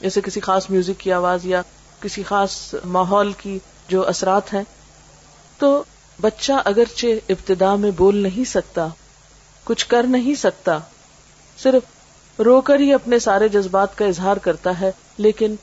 [0.00, 1.62] جیسے کسی خاص میوزک کی آواز یا
[2.00, 3.58] کسی خاص ماحول کی
[3.88, 4.62] جو اثرات ہیں،
[5.58, 5.84] تو
[6.20, 8.88] بچہ اگرچہ ابتدا میں بول نہیں سکتا،
[9.64, 10.78] کچھ کر نہیں سکتا،
[11.58, 11.82] صرف
[12.40, 15.54] رو کر ہی اپنے سارے جذبات کا اظہار کرتا ہے، لیکن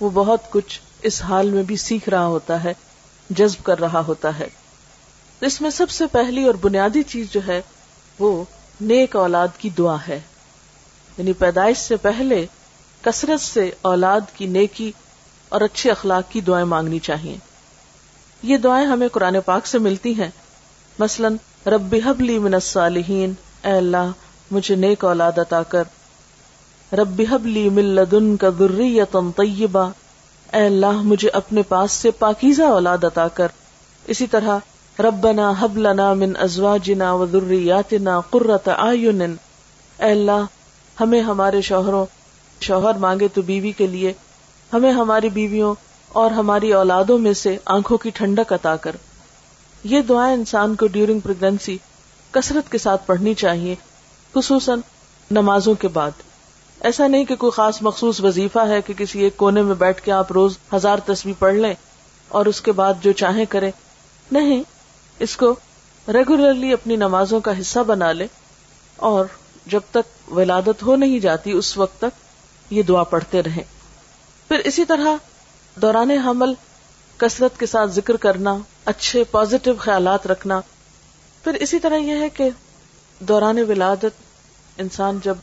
[0.00, 2.74] وہ بہت کچھ اس حال میں بھی سیکھ رہا ہوتا ہے،
[3.30, 4.48] جذب کر رہا ہوتا ہے۔
[5.40, 7.62] اس میں سب سے پہلی اور بنیادی چیز جو ہے،
[8.18, 8.44] وہ
[8.80, 10.20] نیک اولاد کی دعا ہے۔
[11.18, 12.46] یعنی پیدائش سے پہلے
[13.02, 14.92] کثرت سے اولاد کی نیکی
[15.48, 17.36] اور اچھے اخلاق کی دعائیں مانگنی چاہیے۔
[18.42, 20.30] یہ دعائیں ہمیں قرآن پاک سے ملتی ہیں۔
[20.98, 21.28] مثلا،
[21.66, 23.32] رب حبلی من الصالحین،
[23.64, 24.10] اے اللہ،
[24.50, 25.84] مجھے نیک اولاد عطا کر۔
[26.92, 29.90] رب حبلی من لدن کا ذریتا طیبہ،
[30.52, 33.48] اے اللہ، مجھے اپنے پاس سے پاکیزہ اولاد عطا کر۔
[34.06, 34.58] اسی طرح،
[34.98, 40.44] ربنا حب لنا من ازواجنا و ذریاتنا قرۃ اعین۔ اے اللہ،
[41.00, 42.06] ہمیں ہمارے شوہروں
[42.62, 44.12] شوہر مانگے تو بیوی کے لیے،
[44.72, 45.74] ہمیں ہماری بیویوں
[46.08, 48.96] اور ہماری اولادوں میں سے آنکھوں کی ٹھنڈک عطا کر۔
[49.84, 51.78] یہ دعائیں انسان کو ڈیورنگ پریگنسی
[52.30, 53.74] کثرت کے ساتھ پڑھنی چاہیے،
[54.34, 54.80] خصوصاً
[55.30, 56.10] نمازوں کے بعد۔
[56.80, 60.12] ایسا نہیں کہ کوئی خاص مخصوص وظیفہ ہے کہ کسی ایک کونے میں بیٹھ کے
[60.12, 61.74] آپ روز ہزار تصویر پڑھ لیں
[62.28, 63.70] اور اس کے بعد جو چاہیں کریں۔
[64.32, 64.62] نہیں،
[65.18, 65.54] اس کو
[66.08, 68.26] ریگولرلی اپنی نمازوں کا حصہ بنا لے
[68.96, 69.24] اور
[69.66, 72.21] جب تک ولادت ہو نہیں جاتی، اس وقت تک
[72.72, 73.62] یہ دعا پڑھتے رہیں۔
[74.48, 75.16] پھر اسی طرح
[75.76, 76.54] دوران حمل،
[77.16, 80.60] کثرت کے ساتھ ذکر کرنا، اچھے پازیٹو خیالات رکھنا۔
[81.44, 82.50] پھر اسی طرح یہ ہے کہ
[83.20, 84.20] دوران ولادت،
[84.78, 85.34] انسان جب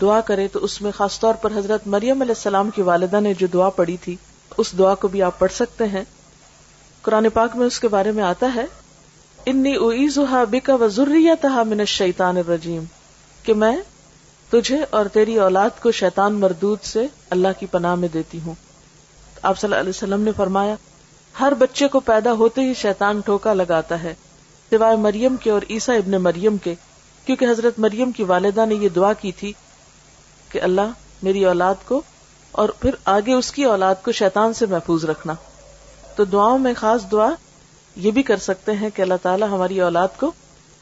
[0.00, 3.34] دعا کرے تو اس میں خاص طور پر حضرت مریم علیہ السلام کی والدہ نے
[3.34, 4.16] جو دعا پڑھی تھی،
[4.56, 6.04] اس دعا کو بھی آپ پڑھ سکتے ہیں۔
[7.02, 8.64] قرآن پاک میں اس کے بارے میں آتا ہے،
[9.46, 12.84] انی اویزا بکا و ضروریت من الشیطان الرجیم
[13.42, 13.76] کہ میں
[14.50, 18.54] تجھے اور تیری اولاد کو شیطان مردود سے اللہ کی پناہ میں دیتی ہوں۔
[19.42, 20.74] آپ صلی اللہ علیہ وسلم نے فرمایا،
[21.40, 24.14] ہر بچے کو پیدا ہوتے ہی شیطان ٹھوکا لگاتا ہے،
[24.70, 26.74] سوائے مریم کے اور عیسا ابن مریم کے،
[27.24, 29.52] کیونکہ حضرت مریم کی والدہ نے یہ دعا کی تھی
[30.48, 30.90] کہ اللہ
[31.22, 32.02] میری اولاد کو
[32.52, 35.34] اور پھر آگے اس کی اولاد کو شیطان سے محفوظ رکھنا۔
[36.16, 37.30] تو دعاؤں میں خاص دعا
[37.96, 40.32] یہ بھی کر سکتے ہیں کہ اللہ تعالیٰ ہماری اولاد کو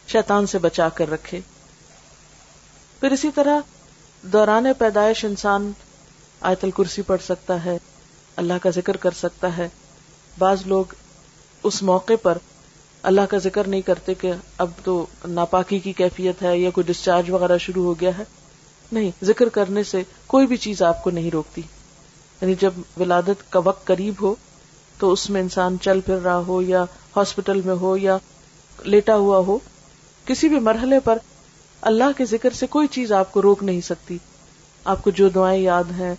[0.08, 1.40] شیطان سے بچا کر رکھے۔
[3.00, 3.60] پھر اسی طرح
[4.22, 5.72] دوران پیدائش انسان
[6.40, 7.78] آیت الکرسی پڑھ سکتا ہے،
[8.36, 9.68] اللہ کا ذکر کر سکتا ہے۔
[10.38, 10.84] بعض لوگ
[11.62, 12.38] اس موقع پر
[13.02, 17.30] اللہ کا ذکر نہیں کرتے کہ اب تو ناپاکی کی کیفیت ہے یا کوئی ڈسچارج
[17.30, 18.24] وغیرہ شروع ہو گیا ہے۔
[18.92, 21.62] نہیں، ذکر کرنے سے کوئی بھی چیز آپ کو نہیں روکتی۔
[22.40, 24.34] یعنی جب ولادت کا وقت قریب ہو
[24.98, 26.84] تو اس میں انسان چل پھر رہا ہو یا
[27.16, 28.16] ہاسپٹل میں ہو یا
[28.82, 29.58] لیٹا ہوا ہو،
[30.24, 31.18] کسی بھی مرحلے پر
[31.80, 34.18] اللہ کے ذکر سے کوئی چیز آپ کو روک نہیں سکتی۔
[34.84, 36.14] آپ کو جو دعائیں یاد ہیں،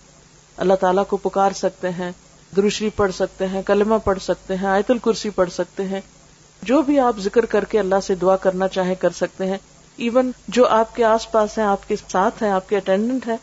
[0.56, 2.12] اللہ تعالیٰ کو پکار سکتے ہیں،
[2.56, 6.00] دروشری پڑھ سکتے ہیں، کلمہ پڑھ سکتے ہیں، آیت الکرسی پڑھ سکتے ہیں۔
[6.62, 9.58] جو بھی آپ ذکر کر کے اللہ سے دعا کرنا چاہیں کر سکتے ہیں۔
[9.96, 13.36] ایون جو آپ کے آس پاس ہیں، آپ کے ساتھ ہیں، آپ کے اٹینڈنٹ ہیں،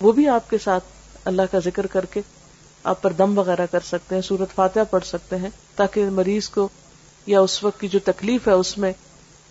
[0.00, 0.84] وہ بھی آپ کے ساتھ
[1.24, 2.20] اللہ کا ذکر کر کے
[2.84, 6.68] آپ پر دم وغیرہ کر سکتے ہیں سورت فاتحہ پڑھ سکتے ہیں، تاکہ مریض کو
[7.26, 8.92] یا اس وقت کی جو تکلیف ہے، اس میں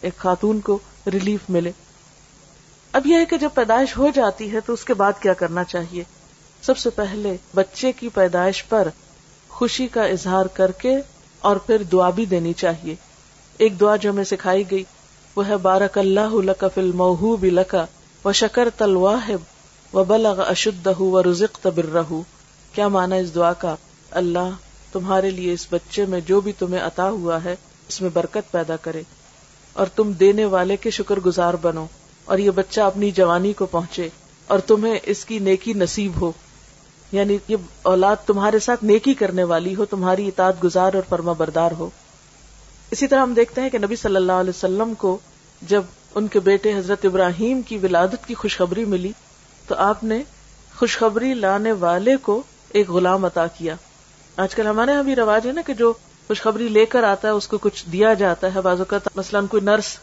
[0.02, 0.80] ایک خاتون کو
[1.14, 1.72] ریلیف ملے۔
[2.98, 5.64] اب یہ ہے کہ جب پیدائش ہو جاتی ہے تو اس کے بعد کیا کرنا
[5.64, 6.04] چاہیے؟
[6.62, 8.88] سب سے پہلے بچے کی پیدائش پر
[9.50, 10.96] خوشی کا اظہار کر کے
[11.40, 12.96] اور پھر دعا بھی دینی چاہیے۔
[13.58, 14.84] ایک دعا جو ہمیں سکھائی گئی،
[15.36, 17.86] وہ ہے، بارک اللہ لکا فل محو بھی لکا
[18.26, 19.40] و شکر تلواہب
[19.96, 22.14] و بلغ اشد و رزق تبر رہ
[22.72, 23.76] کیا مانا اس دعا کا؟
[24.12, 24.50] اللہ
[24.92, 27.56] تمہارے لیے اس بچے میں جو بھی تمہیں عطا ہوا ہے،
[27.88, 29.02] اس میں برکت پیدا کرے
[29.74, 31.86] اور تم دینے والے کے شکر گزار بنو۔
[32.28, 34.10] اور یہ بچہ اپنی جوانی کو پہنچے
[34.48, 36.32] اور تمہیں اس کی نیکی نصیب ہو۔
[37.12, 41.72] یعنی یہ اولاد تمہارے ساتھ نیکی کرنے والی ہو، تمہاری اطاعت گزار اور فرما بردار
[41.72, 41.90] ہو۔
[42.92, 45.18] اسی طرح ہم دیکھتے ہیں کہ نبی صلی اللہ علیہ وسلم کو
[45.62, 45.82] جب
[46.16, 49.12] ان کے بیٹے حضرت ابراہیم کی ولادت کی خوشخبری ملی،
[49.68, 50.24] تو آپ نے
[50.80, 53.76] خوشخبری لانے والے کو ایک غلام عطا کیا۔
[54.38, 55.94] آج کل ہمارے یہاں بھی رواج ہے نا کہ جو
[56.28, 59.64] خوشخبری لے کر آتا ہے، اس کو کچھ دیا جاتا ہے۔ بعض اوقات مثلاً کوئی
[59.64, 59.98] نرس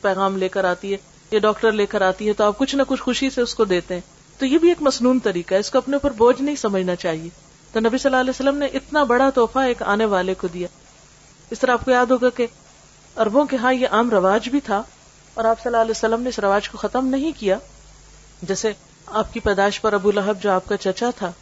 [0.00, 0.96] پیغام لے کر آتی ہے
[1.30, 3.64] یا ڈاکٹر لے کر آتی ہے تو آپ کچھ نہ کچھ خوشی سے اس کو
[3.64, 4.00] دیتے ہیں۔
[4.38, 7.28] تو یہ بھی ایک مصنون طریقہ ہے، اس کو اپنے اوپر بوجھ نہیں سمجھنا چاہیے۔
[7.72, 10.68] تو نبی صلی اللہ علیہ وسلم نے اتنا بڑا تحفہ ایک آنے والے کو دیا۔
[11.50, 12.46] اس طرح آپ کو یاد ہوگا کہ
[13.16, 14.82] اربوں کے ہاں یہ عام رواج بھی تھا
[15.34, 17.58] اور آپ صلی اللہ علیہ وسلم نے اس رواج کو ختم نہیں کیا۔
[18.42, 18.72] جیسے
[19.06, 21.32] آپ کی پیدائش پر ابو لہب جو آپ کا چچا تھا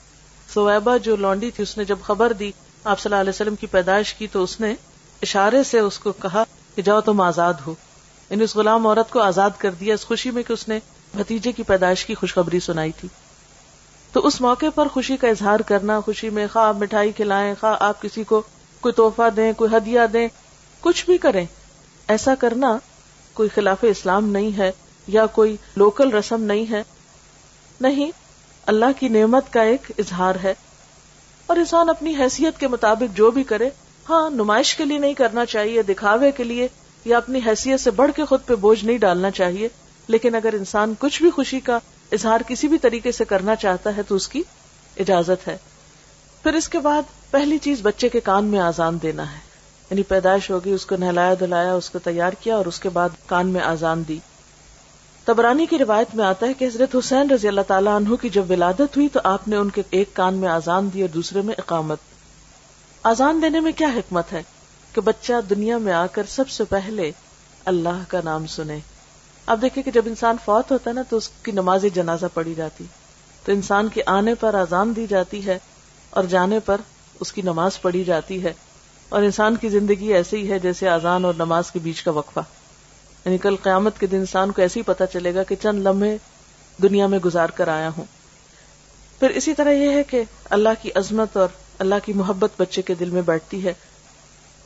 [0.55, 2.53] سویبا جو لونڈی تھی، اس نے جب خبر دی
[2.85, 4.75] آپ صلی اللہ علیہ وسلم کی پیدائش کی تو اس نے
[5.23, 7.75] اشارے سے اس کو کہا کہ جاؤ تم آزاد ہو۔
[8.31, 10.79] یعنی اس غلام عورت کو آزاد کر دیا اس خوشی میں کہ اس نے
[11.15, 13.09] بھتیجے کی پیدائش کی خوشخبری سنائی تھی۔
[14.13, 17.77] تو اس موقع پر خوشی کا اظہار کرنا، خوشی میں خواہ آپ مٹھائی کھلائیں خواہ
[17.81, 18.43] آپ کسی کو
[18.81, 20.29] کوئی تحفہ دیں، کوئی ہدیہ دیں،
[20.81, 21.47] کچھ بھی کریں،
[22.09, 22.79] ایسا کرنا
[23.35, 24.73] کوئی خلاف اسلام نہیں ہے
[25.07, 26.83] یا کوئی لوکل رسم نہیں ہے۔
[27.81, 28.11] نہیں،
[28.67, 30.55] اللہ کی نعمت کا ایک اظہار ہے۔
[31.47, 33.71] اور انسان اپنی حیثیت کے مطابق جو بھی کرے
[34.11, 36.69] ہاں نمائش کے لیے نہیں کرنا چاہیے، دکھاوے کے لیے
[37.09, 39.69] یا اپنی حیثیت سے بڑھ کے خود پہ بوجھ نہیں ڈالنا چاہیے،
[40.09, 41.79] لیکن اگر انسان کچھ بھی خوشی کا
[42.13, 44.43] اظہار کسی بھی طریقے سے کرنا چاہتا ہے تو اس کی
[45.01, 45.57] اجازت ہے۔
[46.43, 49.39] پھر اس کے بعد پہلی چیز بچے کے کان میں آزان دینا ہے۔
[49.91, 53.09] یعنی پیدائش ہوگی، اس کو نہلایا دلایا اس کو تیار کیا اور اس کے بعد
[53.27, 54.19] کان میں آزان دی۔
[55.25, 58.51] تبرانی کی روایت میں آتا ہے کہ حضرت حسین رضی اللہ تعالیٰ عنہ کی جب
[58.51, 61.55] ولادت ہوئی تو آپ نے ان کے ایک کان میں آزان دی اور دوسرے میں
[61.59, 61.99] اقامت۔
[63.03, 64.43] آزان دینے میں کیا حکمت ہے؟
[64.99, 67.13] کہ بچہ دنیا میں آ کر سب سے پہلے
[67.65, 68.79] اللہ کا نام سنے۔
[69.47, 72.55] اب دیکھیں کہ جب انسان فوت ہوتا ہے نا تو اس کی نماز جنازہ پڑی
[72.55, 72.85] جاتی۔
[73.45, 75.59] تو انسان کے آنے پر آزان دی جاتی ہے
[76.11, 76.81] اور جانے پر
[77.21, 78.53] اس کی نماز پڑھی جاتی ہے۔
[79.09, 82.41] اور انسان کی زندگی ایسے ہی ہے جیسے آزان اور نماز کے بیچ کا وقفہ۔
[83.25, 86.17] یعنی کل قیامت کے دن انسان کو ایسے ہی پتا چلے گا کہ چند لمحے
[86.83, 88.05] دنیا میں گزار کر آیا ہوں۔
[89.19, 92.95] پھر اسی طرح یہ ہے کہ اللہ کی عظمت اور اللہ کی محبت بچے کے
[92.95, 93.75] دل میں بیٹھتی ہے۔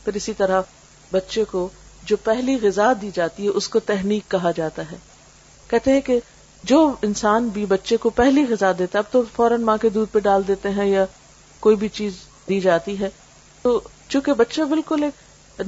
[0.05, 0.63] پھر اسی طرح
[1.13, 1.69] بچے کو
[2.05, 4.97] جو پہلی غذا دی جاتی ہے، اس کو تحنیک کہا جاتا ہے۔
[5.69, 6.21] کہتے ہیں کہ
[6.65, 10.13] جو انسان بھی بچے کو پہلی غذا دیتا ہے، اب تو فوراً ماں کے دودھ
[10.13, 11.05] پہ ڈال دیتے ہیں یا
[11.61, 12.13] کوئی بھی چیز
[12.49, 13.11] دی جاتی ہے۔
[13.63, 15.13] تو چونکہ بچہ بالکل ایک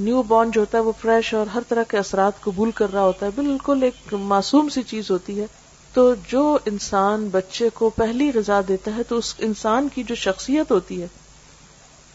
[0.00, 3.02] نیو بورن جو ہوتا ہے، وہ فریش اور ہر طرح کے اثرات قبول کر رہا
[3.02, 5.46] ہوتا ہے، بالکل ایک معصوم سی چیز ہوتی ہے۔
[5.94, 10.70] تو جو انسان بچے کو پہلی غذا دیتا ہے، تو اس انسان کی جو شخصیت
[10.70, 11.06] ہوتی ہے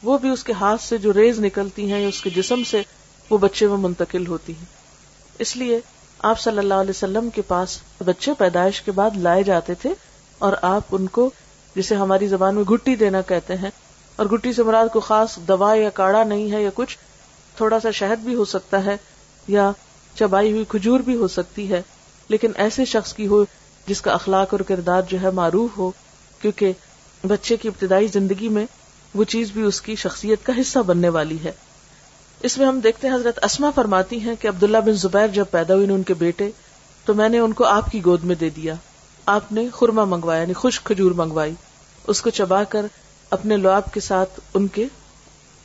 [0.04, 2.82] وہ بھی اس کے ہاتھ سے جو ریز نکلتی ہیں یا اس کے جسم سے،
[3.30, 4.66] وہ بچے میں منتقل ہوتی ہے
[5.40, 5.80] اس لیے
[6.20, 9.94] آپ صلی اللہ علیہ وسلم کے پاس بچے پیدائش کے بعد لائے جاتے تھے
[10.42, 11.30] اور آپ ان کو،
[11.76, 13.70] جسے ہماری زبان میں گٹی دینا کہتے ہیں،
[14.16, 16.98] اور گٹی سے مراد کو خاص دوا یا کاڑا نہیں ہے یا کچھ،
[17.56, 18.96] تھوڑا سا شہد بھی ہو سکتا ہے
[19.48, 19.72] یا
[20.16, 21.82] چبائی ہوئی کھجور بھی ہو سکتی ہے۔
[22.30, 23.44] لیکن ایسے شخص کی ہو
[23.88, 25.92] جس کا اخلاق اور کردار جو ہے معروف ہو،
[26.42, 26.72] کیونکہ
[27.24, 28.66] بچے کی ابتدائی زندگی میں
[29.16, 31.52] وہ چیز بھی اس کی شخصیت کا حصہ بننے والی ہے۔
[32.44, 35.76] اس میں ہم دیکھتے ہیں حضرت اسما فرماتی ہیں کہ عبداللہ بن زبیر جب پیدا
[35.76, 36.50] ہوئی ان کے بیٹے،
[37.06, 38.74] تو میں نے ان کو آپ کی گود میں دے دیا۔
[39.26, 41.54] آپ نے خورما منگوایا یعنی خشک کھجور منگوائی۔
[42.08, 42.86] اس کو چبا کر
[43.30, 44.86] اپنے لواب کے ساتھ ان کے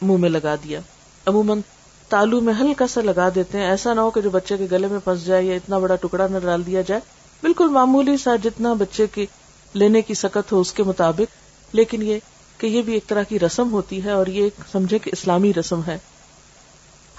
[0.03, 0.81] منہ میں لگا دیا۔
[1.27, 1.61] عموماً
[2.09, 4.87] تالو میں ہلکا سا لگا دیتے ہیں۔ ایسا نہ ہو کہ جو بچے کے گلے
[4.87, 7.01] میں پھنس جائے یا اتنا بڑا ٹکڑا نہ ڈال دیا جائے۔
[7.43, 9.27] بالکل معمولی سا جتنا بچے کی
[9.73, 12.19] لینے کی سکت ہو اس کے مطابق۔ لیکن یہ
[12.59, 15.81] کہ یہ بھی ایک طرح کی رسم ہوتی ہے اور یہ سمجھے کہ اسلامی رسم
[15.87, 15.99] ہے۔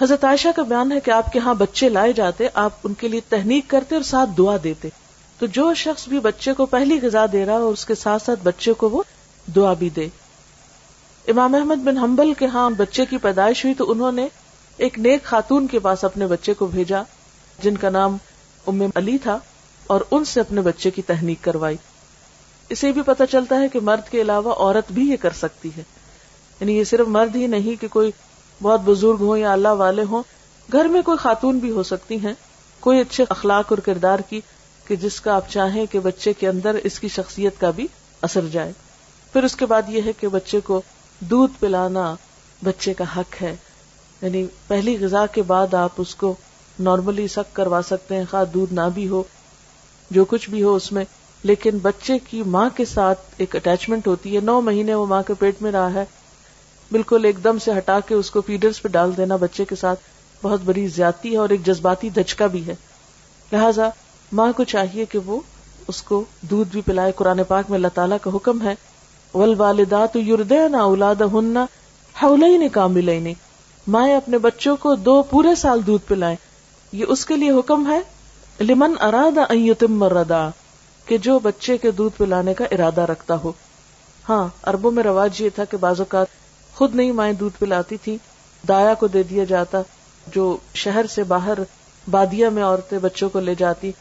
[0.01, 3.07] حضرت عائشہ کا بیان ہے کہ آپ کے ہاں بچے لائے جاتے، آپ ان کے
[3.07, 4.89] لیے تحنیک کرتے اور ساتھ دعا دیتے۔
[5.39, 8.39] تو جو شخص بھی بچے کو پہلی غذا دے رہا اور اس کے ساتھ ساتھ
[8.43, 9.03] بچے کو وہ
[9.55, 10.07] دعا بھی دے۔
[11.27, 14.27] امام احمد بن حنبل کے ہاں بچے کی پیدائش ہوئی تو انہوں نے
[14.77, 17.01] ایک نیک خاتون کے پاس اپنے بچے کو بھیجا،
[17.63, 18.17] جن کا نام
[18.67, 19.39] ام علی تھا،
[19.87, 21.75] اور ان سے اپنے بچے کی تحنیک کروائی۔
[22.69, 25.83] اسے بھی پتہ چلتا ہے کہ مرد کے علاوہ عورت بھی یہ کر سکتی ہے۔
[26.59, 28.11] یعنی یہ صرف مرد ہی نہیں کہ کوئی
[28.61, 30.23] بہت بزرگ ہو یا اللہ والے ہوں،
[30.71, 32.33] گھر میں کوئی خاتون بھی ہو سکتی ہیں۔
[32.79, 34.41] کوئی اچھے اخلاق اور کردار کی
[34.87, 37.87] کہ جس کا آپ چاہیں کہ بچے کے اندر اس کی شخصیت کا بھی
[38.21, 38.71] اثر جائے۔
[39.33, 40.81] پھر اس کے بعد یہ ہے کہ بچے کو
[41.19, 42.15] دودھ پلانا
[42.63, 43.55] بچے کا حق ہے۔
[44.21, 46.35] یعنی پہلی غذا کے بعد آپ اس کو
[46.79, 49.23] نارملی سک کروا سکتے ہیں، خواہ دودھ نہ بھی ہو،
[50.11, 51.05] جو کچھ بھی ہو اس میں
[51.45, 55.33] لیکن بچے کی ماں کے ساتھ ایک اٹیچمنٹ ہوتی ہے۔ نو مہینے وہ ماں کے
[55.33, 56.05] پیٹ میں رہا ہے۔
[56.91, 59.99] بالکل ایک دم سے ہٹا کے اس کو فیڈرز پہ ڈال دینا بچے کے ساتھ
[60.43, 62.75] بہت بڑی زیادتی ہے اور ایک جذباتی دھچکا بھی ہے۔
[63.51, 63.89] لہذا
[64.31, 65.39] ماں کو چاہیے کہ وہ
[65.87, 68.75] اس کو دودھ بھی پلائے۔ قرآن پاک میں اللہ تعالیٰ کا حکم ہے
[69.33, 71.57] ول والدات یوردین اولاد ہن
[72.23, 73.33] ہی کام نہیں
[73.87, 76.35] مائیں اپنے بچوں کو دو پورے سال دودھ پلائیں۔
[76.91, 77.99] یہ اس کے لیے حکم ہے۔
[78.63, 80.49] لمن اراد ایتم ردا
[81.05, 83.51] کہ جو بچے کے دودھ پلانے کا ارادہ رکھتا ہو۔
[84.29, 86.27] ہاں اربوں میں رواج یہ تھا کہ بعض اوقات
[86.75, 88.17] خود نہیں مائیں دودھ پلاتی تھی
[88.67, 89.81] دایا کو دے دیا جاتا،
[90.27, 91.57] جو شہر سے باہر
[92.11, 93.91] بادیا میں عورتیں بچوں کو لے جاتی۔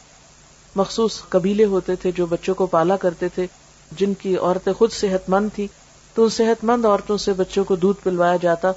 [0.77, 3.47] مخصوص قبیلے ہوتے تھے جو بچوں کو پالا کرتے تھے،
[3.93, 5.67] جن کی عورتیں خود صحت مند تھی
[6.15, 8.73] تو ان صحت مند عورتوں سے بچوں کو دودھ پلوایا جاتا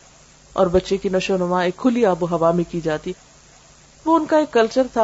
[0.53, 3.13] اور بچے کی نشو نما ایک کھلی آب و ہوا میں کی جاتی۔
[4.05, 5.03] وہ ان کا ایک کلچر تھا۔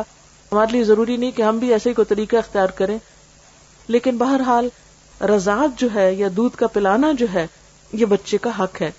[0.52, 2.98] ہمارے لیے ضروری نہیں کہ ہم بھی ایسے کوئی طریقہ اختیار کریں۔
[3.88, 4.70] لیکن بہرحال
[5.22, 7.48] رضاعت جو ہے یا دودھ کا پلانا جو ہے،
[7.94, 8.92] یہ بچے کا حق ہے۔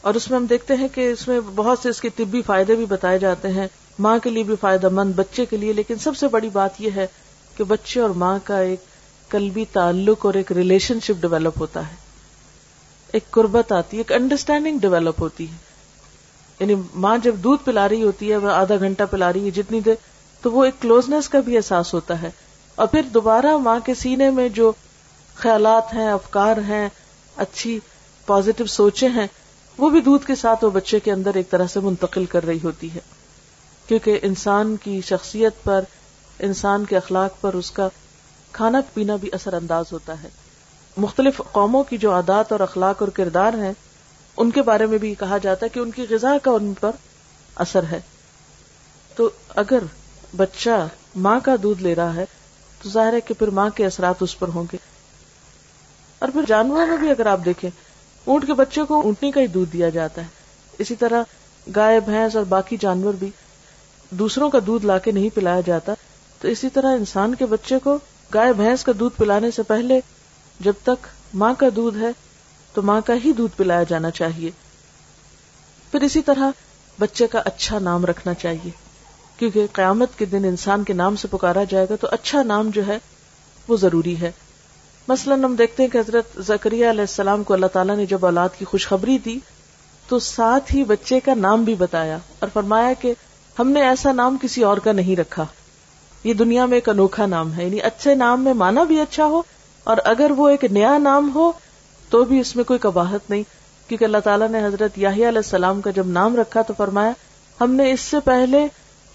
[0.00, 2.74] اور اس میں ہم دیکھتے ہیں کہ اس میں بہت سے اس کے طبی فائدے
[2.74, 3.66] بھی بتائے جاتے ہیں۔
[3.98, 6.90] ماں کے لیے بھی فائدہ مند بچے کے لیے، لیکن سب سے بڑی بات یہ
[6.96, 7.06] ہے
[7.56, 8.80] کہ بچے اور ماں کا ایک
[9.28, 11.94] قلبی تعلق اور ایک ریلیشن شپ ڈیولپ ہوتا ہے۔
[13.12, 15.56] ایک قربت آتی ہے، ایک انڈرسٹینڈنگ ڈیولپ ہوتی ہے۔
[16.60, 19.80] یعنی ماں جب دودھ پلا رہی ہوتی ہے، وہ آدھا گھنٹہ پلا رہی ہے جتنی
[19.80, 19.94] دیر،
[20.42, 22.30] تو وہ ایک کلوزنس کا بھی احساس ہوتا ہے۔
[22.76, 24.72] اور پھر دوبارہ ماں کے سینے میں جو
[25.34, 26.88] خیالات ہیں، افکار ہیں،
[27.36, 27.80] اچھی
[28.26, 29.26] پازیٹو سوچیں ہیں،
[29.78, 32.58] وہ بھی دودھ کے ساتھ وہ بچے کے اندر ایک طرح سے منتقل کر رہی
[32.64, 32.98] ہوتی ہے۔
[33.86, 35.84] کیونکہ انسان کی شخصیت پر،
[36.38, 37.88] انسان کے اخلاق پر اس کا
[38.52, 40.28] کھانا پینا بھی اثر انداز ہوتا ہے۔
[40.96, 43.72] مختلف قوموں کی جو عادات اور اخلاق اور کردار ہیں،
[44.36, 46.90] ان کے بارے میں بھی کہا جاتا ہے کہ ان کی غذا کا ان پر
[47.54, 48.00] اثر ہے۔
[49.16, 49.78] تو اگر
[50.36, 52.24] بچہ ماں کا دودھ لے رہا ہے
[52.82, 54.76] تو ظاہر ہے کہ پھر ماں کے اثرات اس پر ہوں گے۔
[56.18, 57.70] اور پھر جانوروں میں بھی اگر آپ دیکھیں،
[58.24, 60.26] اونٹ کے بچے کو اونٹنی کا ہی دودھ دیا جاتا ہے۔
[60.78, 61.22] اسی طرح
[61.76, 63.30] گائے، بھینس اور باقی جانور بھی
[64.10, 65.94] دوسروں کا دودھ لا کے نہیں پلایا جاتا۔
[66.40, 67.98] تو اسی طرح انسان کے بچے کو
[68.34, 70.00] گائے، بھینس کا دودھ پلانے سے پہلے
[70.60, 72.10] جب تک ماں کا دودھ ہے،
[72.72, 74.50] تو ماں کا ہی دودھ پلایا جانا چاہیے۔
[75.90, 76.50] پھر اسی طرح
[77.00, 78.85] بچے کا اچھا نام رکھنا چاہیے۔
[79.36, 82.86] کیونکہ قیامت کے دن انسان کے نام سے پکارا جائے گا تو اچھا نام جو
[82.86, 82.98] ہے
[83.68, 84.32] وہ ضروری ہے۔
[85.08, 88.48] مثلاً ہم دیکھتے ہیں کہ حضرت زکریہ علیہ السلام کو اللہ تعالیٰ نے جب اولاد
[88.58, 89.38] کی خوشخبری دی
[90.08, 93.14] تو ساتھ ہی بچے کا نام بھی بتایا اور فرمایا کہ
[93.58, 95.46] ہم نے ایسا نام کسی اور کا نہیں رکھا۔
[96.24, 99.42] یہ دنیا میں ایک انوکھا نام ہے یعنی اچھے نام میں مانا بھی اچھا ہو
[99.84, 101.52] اور اگر وہ ایک نیا نام ہو
[102.10, 103.42] تو بھی اس میں کوئی کباہت نہیں۔
[103.88, 107.12] کیونکہ اللہ تعالیٰ نے حضرت یاہی علیہ السلام کا جب نام رکھا تو فرمایا،
[107.60, 108.66] ہم نے اس سے پہلے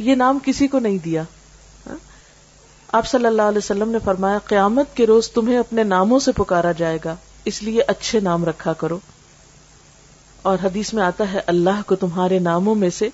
[0.02, 1.24] یہ نام کسی کو نہیں دیا۔
[1.88, 1.98] ہاں؟
[2.92, 6.72] آپ صلی اللہ علیہ وسلم نے فرمایا، قیامت کے روز تمہیں اپنے ناموں سے پکارا
[6.72, 9.00] جائے گا، اس لیے اچھے نام رکھا کرو۔
[10.42, 13.10] اور حدیث میں آتا ہے، اللہ کو تمہارے ناموں میں سے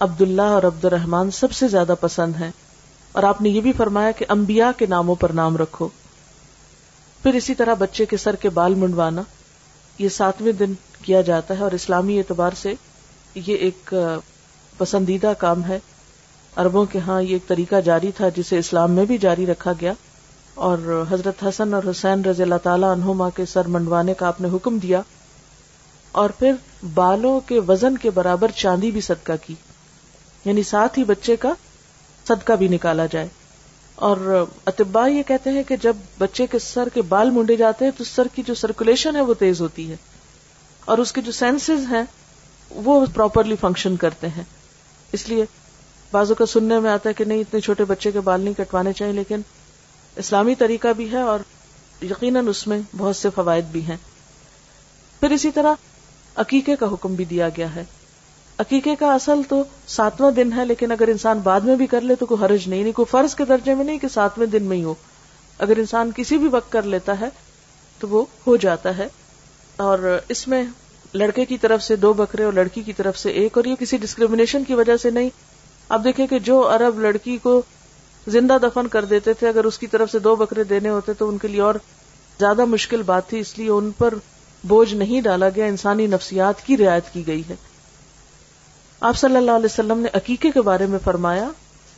[0.00, 2.50] عبد اللہ اور عبد الرحمان سب سے زیادہ پسند ہیں۔
[3.12, 5.88] اور آپ نے یہ بھی فرمایا کہ انبیاء کے ناموں پر نام رکھو۔
[7.22, 9.22] پھر اسی طرح بچے کے سر کے بال منڈوانا،
[9.98, 12.74] یہ ساتویں دن کیا جاتا ہے اور اسلامی اعتبار سے
[13.34, 13.94] یہ ایک
[14.78, 15.78] پسندیدہ کام ہے۔
[16.56, 19.92] اربوں کے ہاں یہ ایک طریقہ جاری تھا جسے اسلام میں بھی جاری رکھا گیا
[20.54, 24.48] اور حضرت حسن اور حسین رضی اللہ تعالیٰ عنہما کے سر منڈوانے کا آپ نے
[24.54, 25.00] حکم دیا
[26.12, 26.52] اور پھر
[26.94, 29.54] بالوں کے وزن کے برابر چاندی بھی صدقہ کی
[30.44, 31.52] یعنی ساتھ ہی بچے کا
[32.28, 33.28] صدقہ بھی نکالا جائے۔
[33.94, 37.92] اور اطبا یہ کہتے ہیں کہ جب بچے کے سر کے بال مونڈے جاتے ہیں
[37.98, 39.96] تو سر کی جو سرکولیشن ہے وہ تیز ہوتی ہے
[40.84, 42.02] اور اس کے جو سینسز ہیں
[42.70, 44.42] وہ پراپرلی فنکشن کرتے ہیں۔
[45.12, 45.44] اس لیے
[46.14, 48.92] بازو کا سننے میں آتا ہے کہ نہیں، اتنے چھوٹے بچے کے بال نہیں کٹوانے
[48.92, 49.40] چاہیے، لیکن
[50.16, 51.38] اسلامی طریقہ بھی ہے اور
[52.04, 53.96] یقیناً اس میں بہت سے فوائد بھی ہیں۔
[55.20, 55.74] پھر اسی طرح
[56.36, 57.84] عقیقے کا حکم بھی دیا گیا ہے۔
[58.58, 62.14] عقیقے کا اصل تو ساتواں دن ہے، لیکن اگر انسان بعد میں بھی کر لے
[62.14, 64.76] تو کوئی حرج نہیں نہیں کوئی فرض کے درجے میں نہیں کہ ساتویں دن میں
[64.76, 64.94] ہی ہو۔
[65.58, 67.28] اگر انسان کسی بھی وقت کر لیتا ہے
[67.98, 69.08] تو وہ ہو جاتا ہے۔
[69.76, 70.62] اور اس میں
[71.14, 73.96] لڑکے کی طرف سے دو بکرے اور لڑکی کی طرف سے ایک، اور یہ کسی
[73.96, 75.28] ڈسکریمنیشن کی وجہ سے نہیں
[75.88, 77.62] اب دیکھیں کہ جو عرب لڑکی کو
[78.26, 81.28] زندہ دفن کر دیتے تھے، اگر اس کی طرف سے دو بکرے دینے ہوتے تو
[81.28, 81.74] ان کے لیے اور
[82.38, 84.14] زیادہ مشکل بات تھی، اس لیے ان پر
[84.64, 87.54] بوجھ نہیں ڈالا گیا، انسانی نفسیات کی رعایت کی گئی ہے۔
[89.00, 91.48] آپ صلی اللہ علیہ وسلم نے عقیقے کے بارے میں فرمایا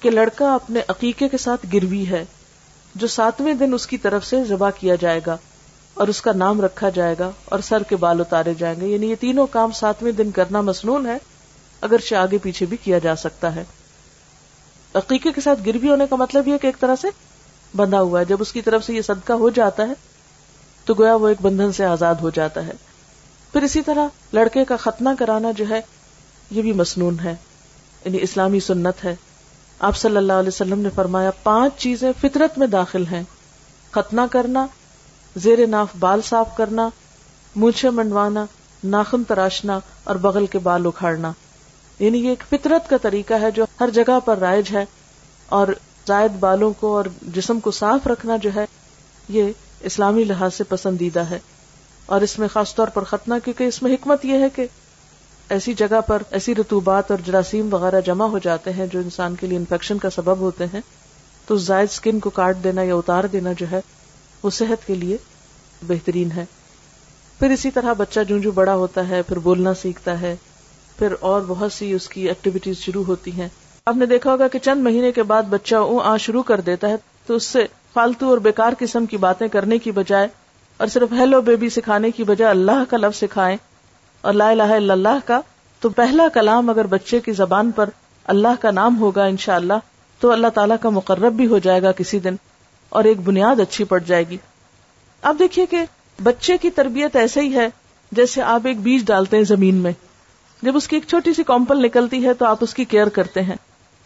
[0.01, 2.25] کہ لڑکا اپنے عقیقے کے ساتھ گروی ہے،
[2.95, 5.37] جو ساتویں دن اس کی طرف سے ذبح کیا جائے گا
[5.95, 9.11] اور اس کا نام رکھا جائے گا اور سر کے بال اتارے جائیں گے۔ یعنی
[9.11, 11.17] یہ تینوں کام ساتویں دن کرنا مصنون ہے
[11.81, 13.65] اگر آگے پیچھے بھی کیا جا سکتا ہے۔
[14.97, 17.09] عقیقے کے ساتھ گروی ہونے کا مطلب یہ کہ ایک طرح سے
[17.77, 19.93] بندھا ہوا ہے۔ جب اس کی طرف سے یہ صدقہ ہو جاتا ہے،
[20.85, 22.73] تو گویا وہ ایک بندھن سے آزاد ہو جاتا ہے۔
[23.53, 25.81] پھر اسی طرح لڑکے کا ختنہ کرانا جو ہے،
[26.51, 27.35] یہ بھی مصنون ہے۔
[28.05, 29.17] یعنی اسلامی سنت ہے۔
[29.79, 33.23] آپ صلی اللہ علیہ وسلم نے فرمایا، پانچ چیزیں فطرت میں داخل ہیں۔
[33.91, 34.67] ختنہ کرنا،
[35.37, 36.89] زیر ناف بال صاف کرنا،
[37.57, 38.45] مونچھے منڈوانا،
[38.85, 41.33] ناخن تراشنا اور بغل کے بال اکھاڑنا۔
[41.99, 44.85] یعنی یہ ایک فطرت کا طریقہ ہے جو ہر جگہ پر رائج ہے
[45.47, 45.69] اور
[46.09, 48.65] زائد بالوں کو اور جسم کو صاف رکھنا جو ہے،
[49.29, 51.39] یہ اسلامی لحاظ سے پسندیدہ ہے۔
[52.07, 54.67] اور اس میں خاص طور پر ختنہ، کیونکہ اس میں حکمت یہ ہے کہ
[55.49, 59.47] ایسی جگہ پر ایسی رتوبات اور جراثیم وغیرہ جمع ہو جاتے ہیں جو انسان کے
[59.47, 60.81] لیے انفیکشن کا سبب ہوتے ہیں۔
[61.47, 63.81] تو زائد اسکن کو کاٹ دینا یا اتار دینا جو ہے،
[64.43, 65.17] وہ صحت کے لیے
[65.83, 66.45] بہترین ہے۔
[67.39, 70.37] پھر اسی طرح بچہ جو جو بڑا ہوتا ہے، پھر بولنا سیکھتا ہے۔
[70.99, 73.49] پھر اور بہت سی اس کی ایکٹیویٹیز شروع ہوتی ہیں۔
[73.87, 76.89] آپ نے دیکھا ہوگا کہ چند مہینے کے بعد بچہ اون آ شروع کر دیتا
[76.89, 80.29] ہے تو اس سے فالتو اور بیکار قسم کی باتیں کرنے کی بجائے
[80.77, 83.57] اور صرف ہیلو بیبی سکھانے کی بجائے اللہ کا لفظ سکھائیں
[84.21, 85.41] اور لا الہ الا اللہ کا،
[85.83, 87.91] تو پہلا کلام اگر بچے کی زبان پر
[88.25, 91.93] اللہ کا نام ہوگا انشاءاللہ اللہ تو اللہ تعالیٰ کا مقرب بھی ہو جائے گا
[91.93, 92.37] کسی دن
[92.89, 94.37] اور ایک بنیاد اچھی پڑ جائے گی۔
[95.23, 95.85] اب دیکھیے کہ
[96.23, 97.69] بچے کی تربیت ایسے ہی ہے
[98.13, 99.93] جیسے آپ ایک بیج ڈالتے ہیں زمین میں۔
[100.63, 103.43] جب اس کی ایک چھوٹی سی کمپل نکلتی ہے تو آپ اس کی کیئر کرتے
[103.43, 103.57] ہیں۔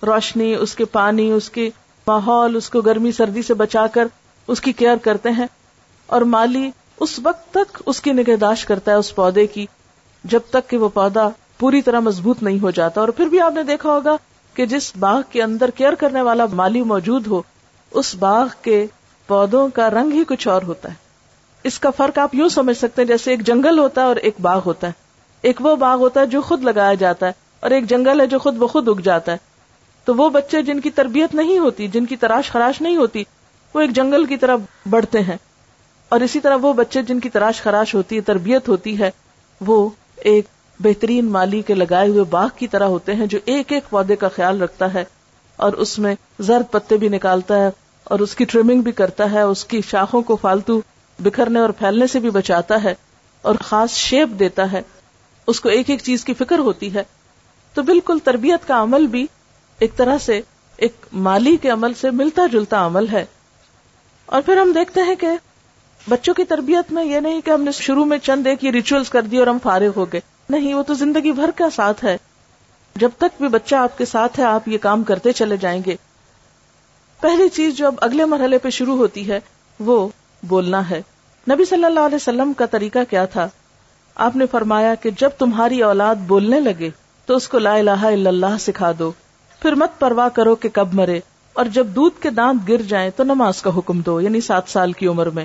[0.03, 1.71] روشنی، اس کے پانی، اس کے
[2.07, 4.07] ماحول، اس کو گرمی، سردی سے بچا کر
[4.47, 5.47] اس کی کیئر کرتے ہیں۔
[6.07, 6.71] اور مالی
[7.01, 9.67] اس وقت تک اس کی نگہداشت کرتا ہے اس پودے کی،
[10.25, 11.29] جب تک کہ وہ پودا
[11.59, 14.17] پوری طرح مضبوط نہیں ہو جاتا۔ اور پھر بھی آپ نے دیکھا ہوگا
[14.55, 17.43] کہ جس باغ کے اندر کیئر کرنے والا مالی موجود ہو،
[17.91, 18.87] اس باغ کے
[19.27, 20.95] پودوں کا رنگ ہی کچھ اور ہوتا ہے۔
[21.65, 24.35] اس کا فرق آپ یوں سمجھ سکتے ہیں جیسے ایک جنگل ہوتا ہے اور ایک
[24.41, 24.93] باغ ہوتا ہے۔
[25.43, 28.39] ایک وہ باغ ہوتا ہے جو خود لگایا جاتا ہے اور ایک جنگل ہے جو
[28.39, 29.37] خود بخود اگ جاتا ہے۔
[30.05, 33.25] تو وہ بچے جن کی تربیت نہیں ہوتی، جن کی تراش خراش نہیں ہوتی،
[33.75, 34.57] وہ ایک جنگل کی طرح
[34.91, 35.37] بڑھتے ہیں۔
[36.09, 39.11] اور اسی طرح وہ بچے جن کی تراش خراش ہوتی ہے، تربیت ہوتی ہے،
[39.61, 40.45] وہ ایک
[40.81, 44.29] بہترین مالی کے لگائے ہوئے باغ کی طرح ہوتے ہیں جو ایک ایک پودے کا
[44.29, 45.05] خیال رکھتا ہے
[45.57, 47.71] اور اس میں زرد پتے بھی نکالتا ہے
[48.05, 50.81] اور اس کی ٹریمنگ بھی کرتا ہے، اس کی شاخوں کو فالتو
[51.19, 52.95] بکھرنے اور پھیلنے سے بھی بچاتا ہے
[53.43, 54.83] اور خاص شیپ دیتا ہے۔
[55.47, 57.03] اس کو ایک ایک چیز کی فکر ہوتی ہے،
[57.75, 59.27] تو بالکل تربیت کا عمل بھی
[59.79, 60.41] ایک طرح سے
[60.77, 63.25] ایک مالی کے عمل سے ملتا جلتا عمل ہے۔
[64.27, 65.27] اور پھر ہم دیکھتے ہیں کہ
[66.09, 69.11] بچوں کی تربیت میں یہ نہیں کہ ہم نے شروع میں چند ایک یہ ریچولس
[69.11, 72.17] کر دی اور ہم فارغ ہو گئے۔ نہیں، وہ تو زندگی بھر کا ساتھ ہے۔
[72.97, 75.97] جب تک بھی بچہ آپ کے ساتھ ہے، آپ یہ کام کرتے چلے جائیں گے۔
[77.21, 79.41] پہلی چیز جو اب اگلے مرحلے پہ شروع ہوتی ہے،
[79.81, 80.09] وہ
[80.43, 81.03] بولنا ہے۔
[81.51, 83.49] نبی صلی اللہ علیہ وسلم کا طریقہ کیا تھا؟
[84.15, 86.91] آپ نے فرمایا کہ جب تمہاری اولاد بولنے لگے
[87.27, 89.13] تو اس کو لا الہ الا اللہ سکھا دو۔
[89.63, 91.21] پھر مت پرواہ کرو کہ کب مرے۔
[91.53, 94.93] اور جب دودھ کے دانت گر جائیں تو نماز کا حکم دو یعنی سات سال
[94.93, 95.45] کی عمر میں۔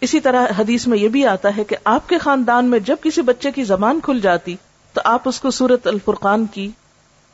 [0.00, 3.22] اسی طرح حدیث میں یہ بھی آتا ہے کہ آپ کے خاندان میں جب کسی
[3.22, 4.56] بچے کی زبان کھل جاتی
[4.92, 6.70] تو آپ اس کو سورت الفرقان کی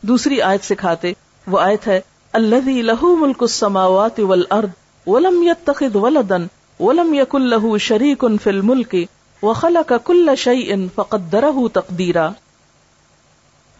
[0.00, 1.12] دوسری آیت سکھاتے۔
[1.46, 2.00] وہ آیت ہے
[2.32, 4.68] اللہ لہو ملک السماوات والارض
[5.06, 6.36] ولم يتخذ ولدا
[6.80, 8.94] ولم يكن له شريك في الملك
[9.42, 12.30] وخلق كل شيء فقدره تقديرا۔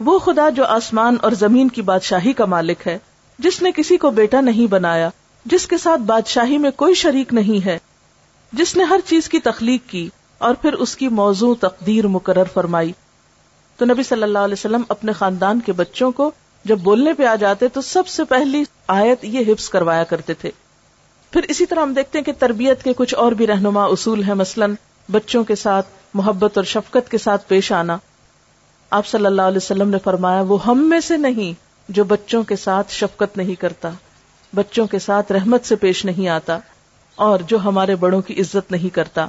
[0.01, 2.99] وہ خدا جو آسمان اور زمین کی بادشاہی کا مالک ہے،
[3.39, 5.09] جس نے کسی کو بیٹا نہیں بنایا،
[5.45, 7.79] جس کے ساتھ بادشاہی میں کوئی شریک نہیں ہے،
[8.53, 12.93] جس نے ہر چیز کی تخلیق کی اور پھر اس کی موضوع تقدیر مقرر فرمائی۔
[13.77, 16.31] تو نبی صلی اللہ علیہ وسلم اپنے خاندان کے بچوں کو
[16.65, 20.51] جب بولنے پہ آ جاتے تو سب سے پہلی آیت یہ حفظ کروایا کرتے تھے۔
[21.31, 24.35] پھر اسی طرح ہم دیکھتے ہیں کہ تربیت کے کچھ اور بھی رہنما اصول ہیں،
[24.35, 24.75] مثلاً
[25.11, 27.97] بچوں کے ساتھ محبت اور شفقت کے ساتھ پیش آنا۔
[28.91, 31.53] آپ صلی اللہ علیہ وسلم نے فرمایا، وہ ہم میں سے نہیں
[31.89, 33.91] جو بچوں کے ساتھ شفقت نہیں کرتا،
[34.55, 36.59] بچوں کے ساتھ رحمت سے پیش نہیں آتا
[37.15, 39.27] اور جو ہمارے بڑوں کی عزت نہیں کرتا۔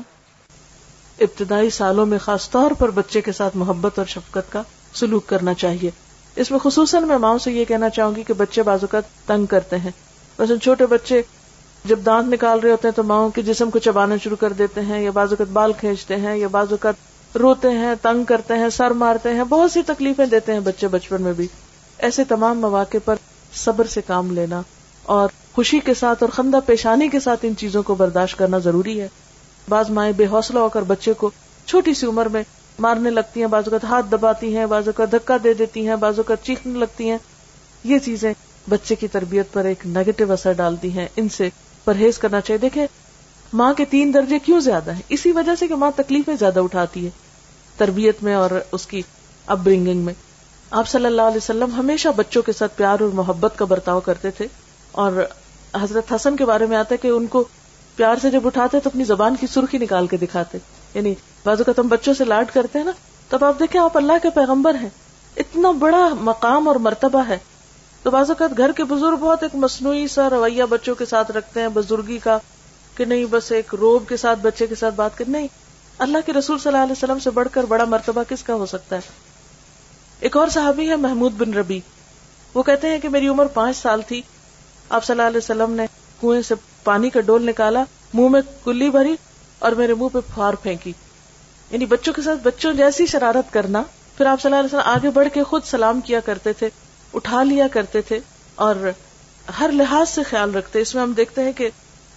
[1.20, 4.62] ابتدائی سالوں میں خاص طور پر بچے کے ساتھ محبت اور شفقت کا
[4.94, 5.92] سلوک کرنا چاہیے۔
[6.36, 9.78] اس میں خصوصاً میں ماؤں سے یہ کہنا چاہوں گی کہ بچے بازوقت تنگ کرتے
[9.78, 9.92] ہیں۔
[10.40, 11.22] ویسے چھوٹے بچے
[11.86, 14.82] جب دانت نکال رہے ہوتے ہیں تو ماؤں کے جسم کو چبانا شروع کر دیتے
[14.82, 18.70] ہیں، یا بعض اوقات بال کھینچتے ہیں، یا بعض اوقات روتے ہیں، تنگ کرتے ہیں،
[18.70, 21.48] سر مارتے ہیں، بہت سی تکلیفیں دیتے ہیں بچے بچپن میں بھی۔
[21.98, 23.16] ایسے تمام مواقع پر
[23.54, 24.62] صبر سے کام لینا
[25.04, 29.02] اور خوشی کے ساتھ اور خندہ پیشانی کے ساتھ ان چیزوں کو برداشت کرنا ضروری
[29.02, 29.08] ہے۔
[29.70, 31.32] بعض مائیں بے حوصلہ ہو کر بچے کو
[31.66, 32.44] چھوٹی سی عمر میں
[32.80, 36.20] مارنے لگتی ہیں، بعض اوقات ہاتھ دباتی ہیں، بعض اوقات دھکا دے دیتی ہیں، بعض
[36.20, 37.18] اوقات چیخنے لگتی ہیں۔
[37.84, 38.34] یہ چیزیں
[38.70, 41.50] بچے کی تربیت پر ایک نیگیٹو اثر ڈالتی ہیں، ان سے
[41.90, 42.88] پرہیز کرنا چاہیے۔ دیکھیں،
[43.54, 47.06] ماں کے تین درجے کیوں زیادہ ہیں؟ اسی وجہ سے کہ ماں تکلیفیں زیادہ اٹھاتی
[47.06, 47.10] ہے
[47.78, 49.02] تربیت میں اور اس کی
[49.46, 50.14] اپ برنگنگ میں۔
[50.72, 54.32] آپ صلی اللہ علیہ وسلم ہمیشہ بچوں کے ساتھ پیار اور محبت کا برتاؤ کرتے
[54.32, 54.48] تھے
[54.92, 55.26] اور
[55.82, 57.44] حضرت حسن کے بارے میں آتا ہے کہ ان کو
[57.96, 60.58] پیار سے جب اٹھاتے تو اپنی زبان کی سرخی نکال کے دکھاتے
[60.94, 61.14] یعنی
[61.46, 62.92] بعض اوقات ہم بچوں سے لاڈ کرتے ہیں نا
[63.30, 64.90] تب آپ دیکھیں، آپ اللہ کے پیغمبر ہیں۔
[65.38, 67.38] اتنا بڑا مقام اور مرتبہ ہے۔
[68.04, 71.62] تو بعض اوقات گھر کے بزرگ بہت ایک مصنوعی سا رویہ بچوں کے ساتھ رکھتے
[71.62, 72.38] ہیں، بزرگی کا،
[72.96, 75.48] کہ نہیں، بس ایک روب کے ساتھ، بچے کے ساتھ بات کر نہیں،
[75.98, 78.66] اللہ کے رسول صلی اللہ علیہ وسلم سے بڑھ کر بڑا مرتبہ کس کا ہو
[78.66, 79.02] سکتا ہے؟
[80.20, 81.80] ایک اور صحابی ہے محمود بن ربی۔
[82.54, 84.22] وہ کہتے ہیں کہ میری عمر پانچ سال تھی۔
[84.90, 85.86] آپ صلی اللہ علیہ وسلم نے
[86.22, 87.84] کنویں سے پانی کا ڈول نکالا،
[88.14, 89.16] منہ میں کلی بھری
[89.60, 90.94] اور میرے منہ پہ پھار پھینکی۔
[91.72, 93.84] یعنی بچوں کے ساتھ بچوں جیسی شرارت کرنا،
[94.18, 96.70] پھر آپ صلی اللہ علیہ وسلم آگے بڑھ کے خود سلام کیا کرتے تھے۔
[97.14, 98.20] اٹھا لیا کرتے تھے
[98.56, 98.76] اور
[99.60, 101.70] ہر لحاظ سے خیال رکھتے اس میں ہم دیکھتے ہیں کہ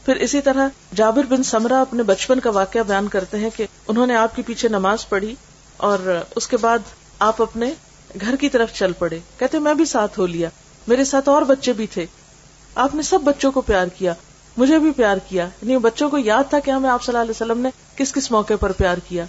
[0.04, 4.06] پھر اسی طرح جابر بن سمرا اپنے بچپن کا واقعہ بیان کرتے ہیں کہ انہوں
[4.06, 5.34] نے آپ کے پیچھے نماز پڑھی
[5.76, 6.78] اور اس کے بعد
[7.18, 7.74] آپ اپنے
[8.20, 10.48] گھر کی طرف چل پڑے۔ کہتے میں بھی ساتھ ہو لیا۔
[10.86, 12.06] میرے ساتھ اور بچے بھی تھے۔
[12.74, 14.14] آپ نے سب بچوں کو پیار کیا،
[14.56, 17.22] مجھے بھی پیار کیا۔ یعنی بچوں کو یاد تھا کہ ہاں، ہمیں آپ صلی اللہ
[17.22, 19.24] علیہ وسلم نے کس کس موقع پر پیار کیا۔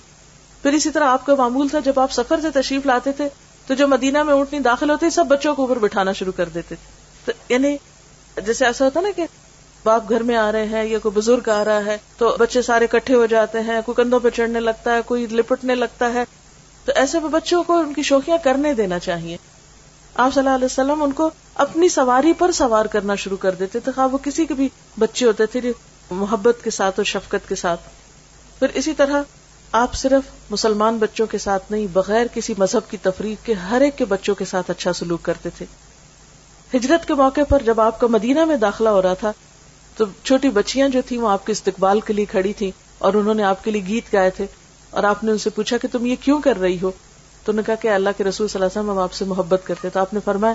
[0.62, 3.30] پھر اسی طرح آپ کا معمول تھا، جب آپ سفر سے تشریف لاتے تھے
[3.68, 6.76] تو جو مدینہ میں اونٹنی داخل ہوتے سب بچوں کو اوپر بٹھانا شروع کر دیتے
[6.76, 7.78] تھے۔ تو یعنی
[8.46, 9.26] جیسے ایسا ہوتا نا کہ
[9.84, 12.88] باپ گھر میں آ رہے ہیں یا کوئی بزرگ آ رہا ہے تو بچے سارے
[12.88, 16.24] کٹھے ہو جاتے ہیں، کوئی کندھوں پہ چڑھنے لگتا ہے، کوئی لپٹنے لگتا ہے۔
[16.86, 19.38] تو ایسے میں بچوں کو ان کی شوقیاں کرنے دینا چاہیے۔
[20.16, 23.80] آپ صلی اللہ علیہ وسلم ان کو اپنی سواری پر سوار کرنا شروع کر دیتے
[23.80, 25.72] تھے۔ وہ کسی کے بھی بچے ہوتے تھے
[26.12, 27.82] محبت کے ساتھ اور شفقت کے ساتھ۔
[28.60, 29.22] پھر اسی طرح
[29.74, 33.98] آپ صرف مسلمان بچوں کے ساتھ نہیں، بغیر کسی مذہب کی تفریح کے ہر ایک
[33.98, 35.66] کے بچوں کے ساتھ اچھا سلوک کرتے تھے۔
[36.78, 39.32] ہجرت کے موقع پر جب آپ کا مدینہ میں داخلہ ہو رہا تھا،
[39.98, 43.34] تو چھوٹی بچیاں جو تھیں وہ آپ کے استقبال کے لیے کھڑی تھیں اور انہوں
[43.34, 44.46] نے آپ کے لیے گیت گائے تھے
[44.90, 46.92] اور آپ نے ان سے پوچھا کہ تم یہ کیوں کر رہی ہو؟
[47.46, 49.62] تو نے کہا کہ اللہ کے رسول صلی اللہ علیہ وسلم ہم آپ سے محبت
[49.64, 50.54] کرتے تو آپ نے فرمایا،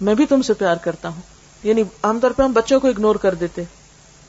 [0.00, 1.20] میں بھی تم سے پیار کرتا ہوں۔
[1.62, 3.64] یعنی عام طور پہ ہم بچوں کو اگنور کر دیتے۔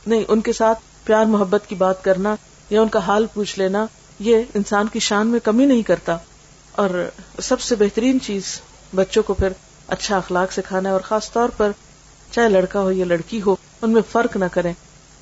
[0.07, 2.35] نہیں، ان کے ساتھ پیار محبت کی بات کرنا
[2.69, 3.85] یا ان کا حال پوچھ لینا
[4.19, 6.17] یہ انسان کی شان میں کمی نہیں کرتا
[6.71, 7.09] اور
[7.41, 8.61] سب سے بہترین چیز
[8.95, 9.47] بچوں کو پھر
[9.87, 11.71] اچھا اخلاق سکھانا ہے اور خاص طور پر
[12.31, 14.73] چاہے لڑکا ہو یا لڑکی ہو، ان میں فرق نہ کریں۔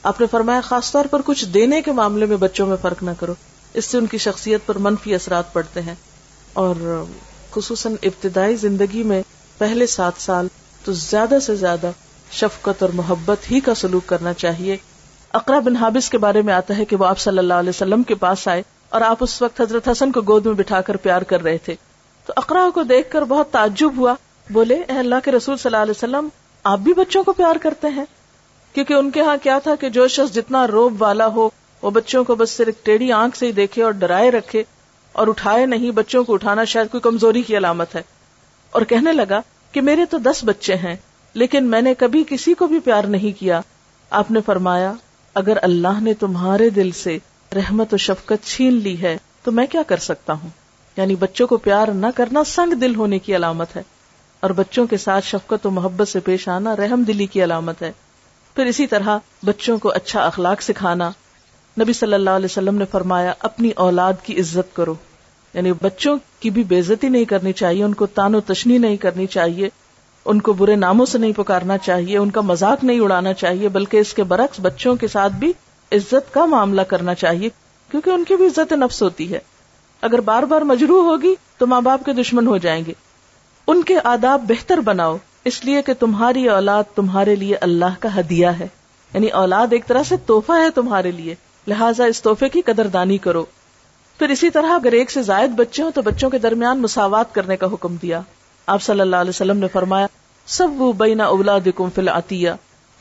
[0.04, 3.12] آپ نے فرمایا خاص طور پر کچھ دینے کے معاملے میں بچوں میں فرق نہ
[3.20, 3.34] کرو،
[3.74, 5.96] اس سے ان کی شخصیت پر منفی اثرات پڑتے ہیں۔
[6.54, 7.04] اور
[7.52, 9.24] خصوصاً ابتدائی زندگی میں
[9.58, 10.48] پہلے سات سال
[10.84, 11.92] تو زیادہ سے زیادہ
[12.32, 14.78] شفقت اور محبت ہی کا سلوک کرنا چاہیے۔
[15.34, 18.04] اقرا بن حابس کے بارے میں آتا ہے کہ وہ آپ صلی اللہ علیہ وسلم
[18.04, 18.64] کے پاس آئے۔
[18.96, 21.76] اور آپ اس وقت حضرت حسن کو گود میں بٹھا کر پیار کر رہے تھے۔
[22.26, 24.14] تو اقرا کو دیکھ کر بہت تعجب ہوا۔
[24.50, 26.28] بولے، اے اللہ کے رسول صلی اللہ علیہ وسلم،
[26.64, 28.06] آپ بھی بچوں کو پیار کرتے ہیں؟
[28.74, 31.50] کیونکہ ان کے ہاں کیا تھا کہ جو شخص جتنا روب والا ہو،
[31.82, 34.64] وہ بچوں کو بس صرف ٹیڑھی آنکھ سے ہی دیکھے اور ڈرائے رکھے
[35.12, 38.04] اور اٹھائے نہیں، بچوں کو اٹھانا شاید کوئی کمزوری کی علامت ہے۔
[38.72, 39.42] اور کہنے لگا
[39.72, 40.96] کہ میرے تو دس بچے ہیں،
[41.34, 43.62] لیکن میں نے کبھی کسی کو بھی پیار نہیں کیا۔
[44.10, 44.94] آپ نے فرمایا،
[45.34, 47.18] اگر اللہ نے تمہارے دل سے
[47.56, 50.50] رحمت و شفقت چھین لی ہے، تو میں کیا کر سکتا ہوں؟
[50.98, 53.84] یعنی بچوں کو پیار نہ کرنا سنگ دل ہونے کی علامت ہے،
[54.40, 57.92] اور بچوں کے ساتھ شفقت و محبت سے پیش آنا رحم دلی کی علامت ہے۔
[58.56, 61.12] پھر اسی طرح بچوں کو اچھا اخلاق سکھانا۔
[61.82, 64.96] نبی صلی اللہ علیہ وسلم نے فرمایا، اپنی اولاد کی عزت کرو۔
[65.54, 69.28] یعنی بچوں کی بھی بےزتی نہیں کرنی چاہیے، ان کو تان و تشنی نہیں کرنی
[69.28, 69.70] چاہیے،
[70.26, 73.98] ان کو برے ناموں سے نہیں پکارنا چاہیے، ان کا مذاق نہیں اڑانا چاہیے، بلکہ
[73.98, 75.54] اس کے برعکس بچوں کے ساتھ بھی
[75.92, 77.50] عزت کا معاملہ کرنا چاہیے،
[77.92, 79.40] کیونکہ ان کی بھی عزت نفس ہوتی ہے۔
[80.02, 82.94] اگر بار بار مجروح ہوگی تو ماں باپ کے دشمن ہو جائیں گے۔
[83.68, 88.48] ان کے آداب بہتر بناؤ، اس لیے کہ تمہاری اولاد تمہارے لیے اللہ کا ہدیہ
[88.48, 88.68] ہے۔
[89.14, 91.36] یعنی اولاد ایک طرح سے توحفہ ہے تمہارے لیے،
[91.68, 93.46] لہٰذا اس تحفے کی قدر دانی کرو۔
[94.20, 97.58] پھر اسی طرح اگر ایک سے زائد بچے ہوں تو بچوں کے درمیان مساوات کرنے
[97.58, 98.22] کا حکم دیا۔
[98.68, 100.08] آپ صلی اللہ علیہ وسلم نے فرمایا
[100.46, 102.50] سب وہ بینا اولاد فل عطیہ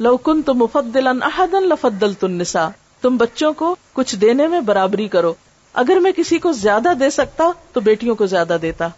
[0.01, 1.05] لو کن تو مفدل
[1.53, 2.69] لفدل تنسا
[3.01, 5.35] تم بچوں کو کچھ دینے میں برابری کرو۔
[5.73, 8.89] اگر میں کسی کو زیادہ دے سکتا تو بیٹیوں کو زیادہ دیتا۔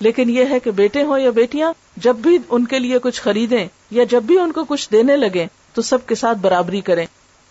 [0.00, 3.68] لیکن یہ ہے کہ بیٹے ہوں یا بیٹیاں، جب بھی ان کے لیے کچھ خریدیں
[3.90, 7.06] یا جب بھی ان کو کچھ دینے لگے تو سب کے ساتھ برابری کریں۔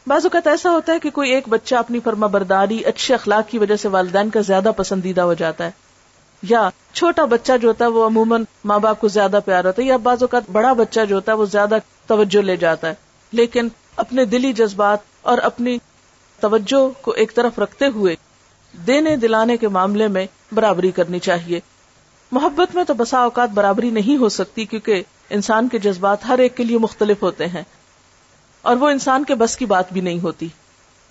[0.07, 3.57] بعض اوقات ایسا ہوتا ہے کہ کوئی ایک بچہ اپنی فرما برداری اچھے اخلاق کی
[3.57, 5.71] وجہ سے والدین کا زیادہ پسندیدہ ہو جاتا ہے۔
[6.43, 9.87] یا چھوٹا بچہ جو ہوتا ہے وہ عموماً ماں باپ کو زیادہ پیار ہوتا ہے،
[9.87, 11.77] یا بعض اوقات بڑا بچہ جو ہوتا ہے وہ زیادہ
[12.07, 12.93] توجہ لے جاتا ہے۔
[13.31, 15.77] لیکن اپنے دلی جذبات اور اپنی
[16.39, 18.15] توجہ کو ایک طرف رکھتے ہوئے
[18.87, 21.59] دینے دلانے کے معاملے میں برابری کرنی چاہیے۔
[22.31, 26.57] محبت میں تو بسا اوقات برابری نہیں ہو سکتی، کیونکہ انسان کے جذبات ہر ایک
[26.57, 27.63] کے لیے مختلف ہوتے ہیں۔
[28.61, 30.47] اور وہ انسان کے بس کی بات بھی نہیں ہوتی۔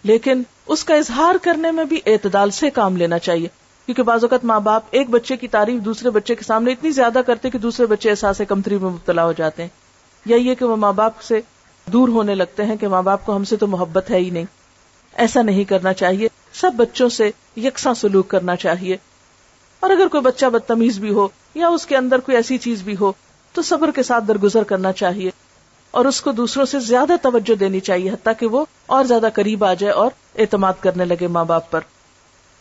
[0.03, 3.49] لیکن اس کا اظہار کرنے میں بھی اعتدال سے کام لینا چاہیے۔
[3.87, 7.21] کیونکہ بعض اوقات ماں باپ ایک بچے کی تعریف دوسرے بچے کے سامنے اتنی زیادہ
[7.27, 9.69] کرتے کہ دوسرے بچے احساس کمتری میں مبتلا ہو جاتے ہیں۔
[10.27, 11.41] یا یہ کہ وہ ماں باپ سے
[11.87, 14.45] دور ہونے لگتے ہیں کہ ماں باپ کو ہم سے تو محبت ہے ہی نہیں۔
[15.15, 18.97] ایسا نہیں کرنا چاہیے۔ سب بچوں سے یکساں سلوک کرنا چاہیے۔
[19.81, 22.97] اور اگر کوئی بچہ بدتمیز بھی ہو یا اس کے اندر کوئی ایسی چیز بھی
[23.01, 23.13] ہو
[23.53, 25.31] تو صبر کے ساتھ درگزر کرنا چاہیے۔
[25.91, 29.65] اور اس کو دوسروں سے زیادہ توجہ دینی چاہیے حتیٰ کہ وہ اور زیادہ قریب
[29.65, 31.81] آ جائے اور اعتماد کرنے لگے ماں باپ پر۔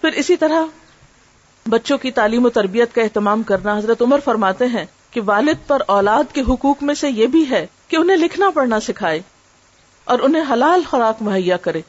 [0.01, 0.65] پھر اسی طرح
[1.67, 5.81] بچوں کی تعلیم و تربیت کا اہتمام کرنا حضرت عمر فرماتے ہیں کہ والد پر
[5.87, 9.21] اولاد کے حقوق میں سے یہ بھی ہے کہ انہیں لکھنا پڑھنا سکھائے
[10.03, 11.81] اور انہیں حلال خوراک مہیا کرے۔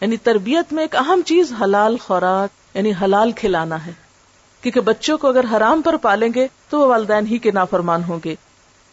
[0.00, 3.92] یعنی تربیت میں ایک اہم چیز حلال خوراک یعنی حلال کھلانا ہے۔
[4.62, 8.18] کیونکہ بچوں کو اگر حرام پر پالیں گے تو وہ والدین ہی کے نافرمان ہوں
[8.24, 8.34] گے۔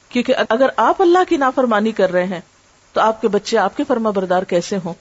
[0.09, 2.41] کیونکہ اگر آپ اللہ کی نافرمانی کر رہے ہیں
[2.93, 4.93] تو آپ کے بچے آپ کے فرما بردار کیسے ہوں؟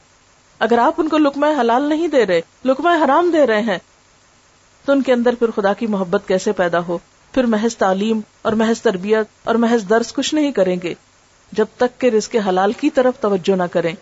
[0.59, 3.79] اگر آپ ان کو لکمہ حلال نہیں دے رہے لکمہ حرام دے رہے ہیں
[4.85, 6.99] تو ان کے اندر پھر خدا کی محبت کیسے پیدا ہو؟
[7.32, 10.95] پھر محض تعلیم اور محض تربیت اور محض درس کچھ نہیں کریں گے،
[11.53, 13.95] جب تک کہ رزق حلال کی طرف توجہ نہ کریں۔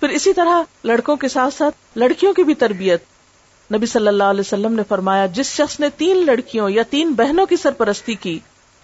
[0.00, 3.02] پھر اسی طرح لڑکوں کے ساتھ ساتھ لڑکیوں کی بھی تربیت۔
[3.74, 7.46] نبی صلی اللہ علیہ وسلم نے فرمایا، جس شخص نے تین لڑکیوں یا تین بہنوں
[7.46, 8.38] کی سرپرستی کی،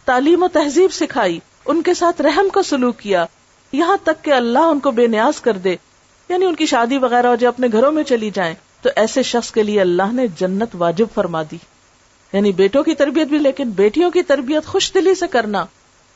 [0.05, 3.25] تعلیم و تہذیب سکھائی، ان کے ساتھ رحم کا سلوک کیا،
[3.73, 5.77] یہاں تک کہ اللہ ان کو بے نیاز کر دے
[6.29, 9.51] یعنی ان کی شادی وغیرہ ہو جائے، اپنے گھروں میں چلی جائیں۔ تو ایسے شخص
[9.51, 11.57] کے لیے اللہ نے جنت واجب فرما دی۔
[12.33, 15.65] یعنی بیٹوں کی تربیت بھی، لیکن بیٹیوں کی تربیت خوش دلی سے کرنا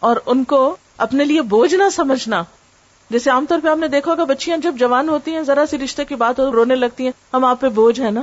[0.00, 2.42] اور ان کو اپنے لیے بوجھ نہ سمجھنا۔
[3.10, 5.78] جیسے عام طور پہ ہم نے دیکھا ہوگا، بچیاں جب جوان ہوتی ہیں، ذرا سی
[5.78, 8.20] رشتے کی بات ہو رونے لگتی ہیں، ہم آپ پہ بوجھ ہے نا؟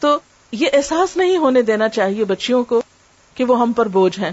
[0.00, 0.18] تو
[0.52, 2.82] یہ احساس نہیں ہونے دینا چاہیے بچیوں کو
[3.34, 4.30] کہ وہ ہم پر بوجھ ہیں۔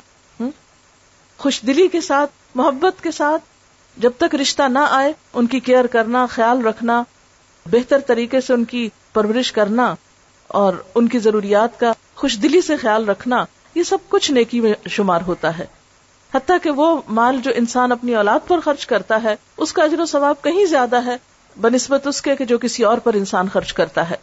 [1.38, 3.42] خوش دلی کے ساتھ، محبت کے ساتھ
[3.98, 7.04] جب تک رشتہ نہ آئے، ان کی کیئر کرنا، خیال رکھنا
[7.66, 9.96] بہتر طریقے سے ان کی پرورش کرنا
[10.48, 13.46] اور ان کی ضروریات کا خوش دلی سے خیال رکھنا،
[13.76, 15.66] یہ سب کچھ نیکی میں شمار ہوتا ہے۔
[16.34, 20.00] حتیٰ کہ وہ مال جو انسان اپنی اولاد پر خرچ کرتا ہے، اس کا اجر
[20.00, 21.18] و ثواب کہیں زیادہ ہے،
[21.62, 24.16] بنسبت اس کے کہ جو کسی اور پر انسان خرچ کرتا ہے۔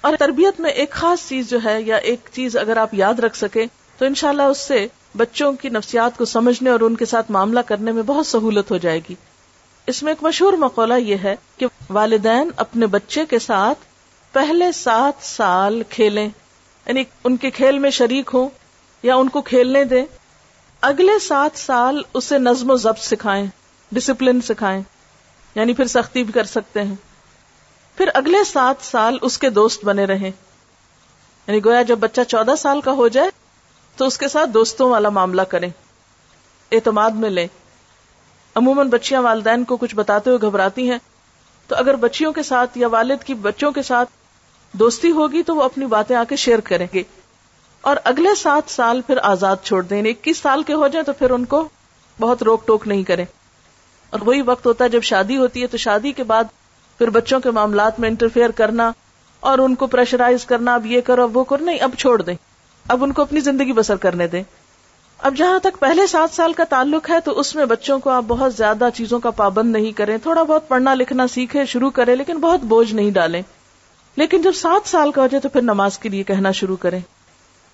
[0.00, 3.36] اور تربیت میں ایک خاص چیز جو ہے یا ایک چیز اگر آپ یاد رکھ
[3.36, 3.66] سکیں،
[3.98, 4.86] تو انشاءاللہ اس سے
[5.16, 8.76] بچوں کی نفسیات کو سمجھنے اور ان کے ساتھ معاملہ کرنے میں بہت سہولت ہو
[8.76, 9.14] جائے گی۔
[9.86, 13.78] اس میں ایک مشہور مقولہ یہ ہے کہ والدین اپنے بچے کے ساتھ
[14.32, 16.28] پہلے سات سال کھیلیں
[16.86, 18.48] یعنی ان کے کھیل میں شریک ہوں
[19.02, 20.04] یا ان کو کھیلنے دیں،
[20.80, 23.46] اگلے سات سال اسے نظم و ضبط سکھائیں
[23.92, 24.82] ڈسپلن سکھائیں
[25.54, 26.94] یعنی پھر سختی بھی کر سکتے ہیں۔
[27.96, 30.30] پھر اگلے سات سال اس کے دوست بنے رہیں۔
[31.46, 33.30] یعنی گویا جب بچہ چودہ سال کا ہو جائے
[33.96, 35.70] تو اس کے ساتھ دوستوں والا معاملہ کریں،
[36.72, 37.46] اعتماد میں لیں۔
[38.56, 40.98] عموماً بچیاں والدین کو کچھ بتاتے ہوئے گھبراتی ہیں،
[41.66, 44.08] تو اگر بچیوں کے ساتھ یا والد کی بچوں کے ساتھ
[44.72, 47.02] دوستی ہوگی تو وہ اپنی باتیں آ کے شیئر کریں گے۔
[47.80, 51.12] اور اگلے سات سال پھر آزاد چھوڑ دیں۔ یعنی اکیس سال کے ہو جائیں تو
[51.12, 51.68] پھر ان کو
[52.20, 53.24] بہت روک ٹوک نہیں کریں۔
[54.10, 56.44] اور وہی وقت ہوتا ہے جب شادی ہوتی ہے تو شادی کے بعد
[56.98, 58.92] پھر بچوں کے معاملات میں انٹرفیئر کرنا
[59.40, 62.34] اور ان کو پریشرائز کرنا، اب یہ کرو، اب وہ کرو، نہیں، اب چھوڑ دیں۔
[62.88, 64.42] اب ان کو اپنی زندگی بسر کرنے دیں۔
[65.18, 68.22] اب جہاں تک پہلے سات سال کا تعلق ہے تو اس میں بچوں کو آپ
[68.28, 72.38] بہت زیادہ چیزوں کا پابند نہیں کریں۔ تھوڑا بہت پڑھنا لکھنا سیکھے شروع کریں، لیکن
[72.38, 73.42] بہت بوجھ نہیں ڈالیں۔
[74.16, 77.00] لیکن جب سات سال کا ہو جائے تو پھر نماز کے لیے کہنا شروع کریں۔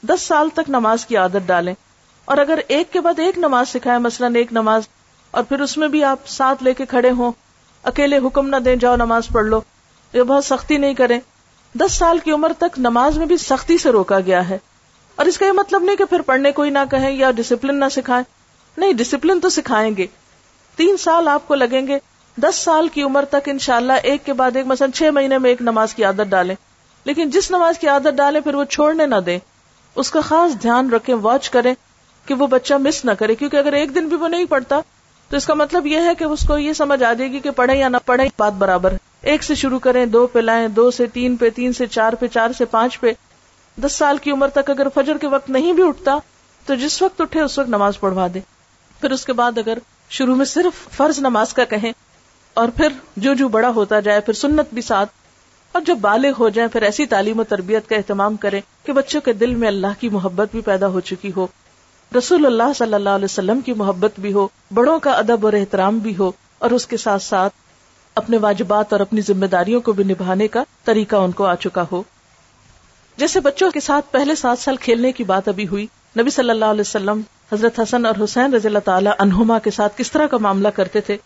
[0.03, 1.74] دس سال تک نماز کی عادت ڈالیں۔
[2.24, 4.82] اور اگر ایک کے بعد ایک نماز سکھائے مثلاً ایک نماز،
[5.30, 7.32] اور پھر اس میں بھی آپ ساتھ لے کے کھڑے ہوں،
[7.82, 9.61] اکیلے حکم نہ دیں، جاؤ نماز پڑھ لو،
[10.12, 11.20] یہ بہت سختی نہیں کریں۔
[11.74, 14.59] دس سال کی عمر تک نماز میں بھی سختی سے روکا گیا ہے۔
[15.17, 17.85] اور اس کا یہ مطلب نہیں کہ پھر پڑھنے کوئی نہ کہیں یا ڈسپلن نہ
[17.93, 18.25] سکھائیں۔
[18.77, 20.07] نہیں ڈسپلن تو سکھائیں گے۔
[20.77, 21.99] تین سال آپ کو لگیں گے۔
[22.37, 25.63] دس سال کی عمر تک انشاءاللہ ایک کے بعد ایک، مثلا چھ مہینے میں ایک
[25.63, 26.55] نماز کی عادت ڈالیں۔
[27.05, 29.39] لیکن جس نماز کی عادت ڈالیں، پھر وہ چھوڑنے نہ دیں۔
[29.95, 31.75] اس کا خاص دھیان رکھیں واچ کریں
[32.27, 34.81] کہ وہ بچہ مس نہ کرے۔ کیونکہ اگر ایک دن بھی وہ نہیں پڑھتا،
[35.29, 37.51] تو اس کا مطلب یہ ہے کہ اس کو یہ سمجھ آ جائے گی کہ
[37.51, 40.91] پڑھے یا نہ پڑھے بات برابر۔ ہے ایک سے شروع کریں، دو پہ لائیں، دو
[40.91, 43.13] سے تین پہ، تین سے چار پہ، چار سے پانچ پہ۔
[43.77, 46.18] دس سال کی عمر تک اگر فجر کے وقت نہیں بھی اٹھتا،
[46.66, 48.41] تو جس وقت اٹھے اس وقت نماز پڑھوا دے۔
[49.01, 49.79] پھر اس کے بعد اگر
[50.11, 51.93] شروع میں صرف فرض نماز کا کہیں،
[52.55, 55.11] اور پھر جو جو بڑا ہوتا جائے، پھر سنت بھی ساتھ۔
[55.73, 59.20] اور جب بالغ ہو جائیں، پھر ایسی تعلیم و تربیت کا اہتمام کریں کہ بچوں
[59.20, 61.47] کے دل میں اللہ کی محبت بھی پیدا ہو چکی ہو۔
[62.18, 65.99] رسول اللہ صلی اللہ علیہ وسلم کی محبت بھی ہو، بڑوں کا ادب اور احترام
[65.99, 67.53] بھی ہو، اور اس کے ساتھ ساتھ
[68.14, 71.85] اپنے واجبات اور اپنی ذمہ داریوں کو بھی نبھانے کا طریقہ ان کو آ چکا
[71.93, 72.03] ہو۔
[73.17, 75.87] جیسے بچوں کے ساتھ پہلے سات سال کھیلنے کی بات ابھی ہوئی،
[76.19, 77.21] نبی صلی اللہ علیہ وسلم،
[77.53, 81.01] حضرت حسن اور حسین رضی اللہ تعالیٰ انہما کے ساتھ کس طرح کا معاملہ کرتے
[81.01, 81.17] تھے؟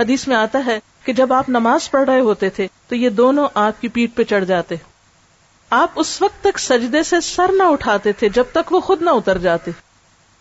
[0.00, 3.48] حدیث میں آتا ہے کہ جب آپ نماز پڑھ رہے ہوتے تھے تو یہ دونوں
[3.54, 4.74] آپ کی پیٹ پہ چڑھ جاتے۔
[5.70, 9.10] آپ اس وقت تک سجدے سے سر نہ اٹھاتے تھے جب تک وہ خود نہ
[9.10, 9.70] اتر جاتے۔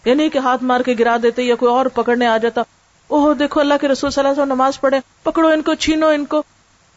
[0.06, 2.62] یعنی کہ ہاتھ مار کے گرا دیتے یا کوئی اور پکڑنے آ جاتا،
[3.08, 6.08] اوہ دیکھو اللہ کے رسول صلی اللہ علیہ وسلم نماز پڑھے پکڑو ان کو، چھینو
[6.08, 6.44] ان کو۔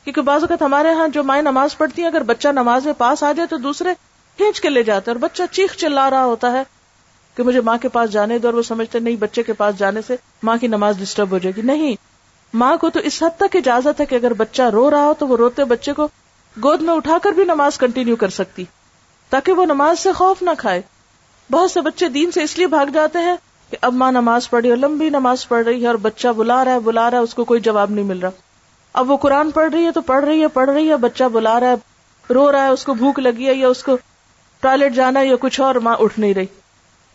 [0.07, 3.23] کیونکہ بعض اوقات ہمارے ہاں جو مائیں نماز پڑھتی ہیں، اگر بچہ نماز میں پاس
[3.23, 3.95] آ جائے تو دوسرے
[4.39, 6.63] کھینچ کے لے جاتے اور بچہ چیخ چلا رہا ہوتا ہے
[7.37, 10.01] کہ مجھے ماں کے پاس جانے دو اور وہ سمجھتے نہیں، بچے کے پاس جانے
[10.07, 11.97] سے ماں کی نماز ڈسٹرب ہو جائے گی۔ نہیں،
[12.55, 15.27] ماں کو تو اس حد تک اجازت ہے کہ اگر بچہ رو رہا ہو تو
[15.27, 16.09] وہ روتے بچے کو
[16.57, 18.65] گود میں اٹھا کر بھی نماز کنٹینیو کر سکتی،
[19.31, 20.83] تاکہ وہ نماز سے خوف نہ کھائے۔
[21.51, 23.37] بہت سے بچے دین سے اس لیے بھاگ جاتے ہیں
[23.71, 26.65] کہ اب ماں نماز پڑھ رہی ہے لمبی نماز پڑھ رہی ہے اور بچہ بلا
[26.65, 28.31] رہا ہے، بلا رہا ہے، اس کو کوئی جواب نہیں مل رہا۔
[28.97, 31.61] اب وہ قرآن پڑھ رہی ہے تو پڑھ رہی ہے، پڑھ رہی ہے، بچہ بلا
[31.61, 31.75] رہا ہے،
[32.35, 33.97] رو رہا ہے، اس کو بھوک لگی ہے یا اس کو
[34.61, 36.47] ٹوائلٹ جانا ہے یا کچھ اور، ماں اٹھ نہیں رہی۔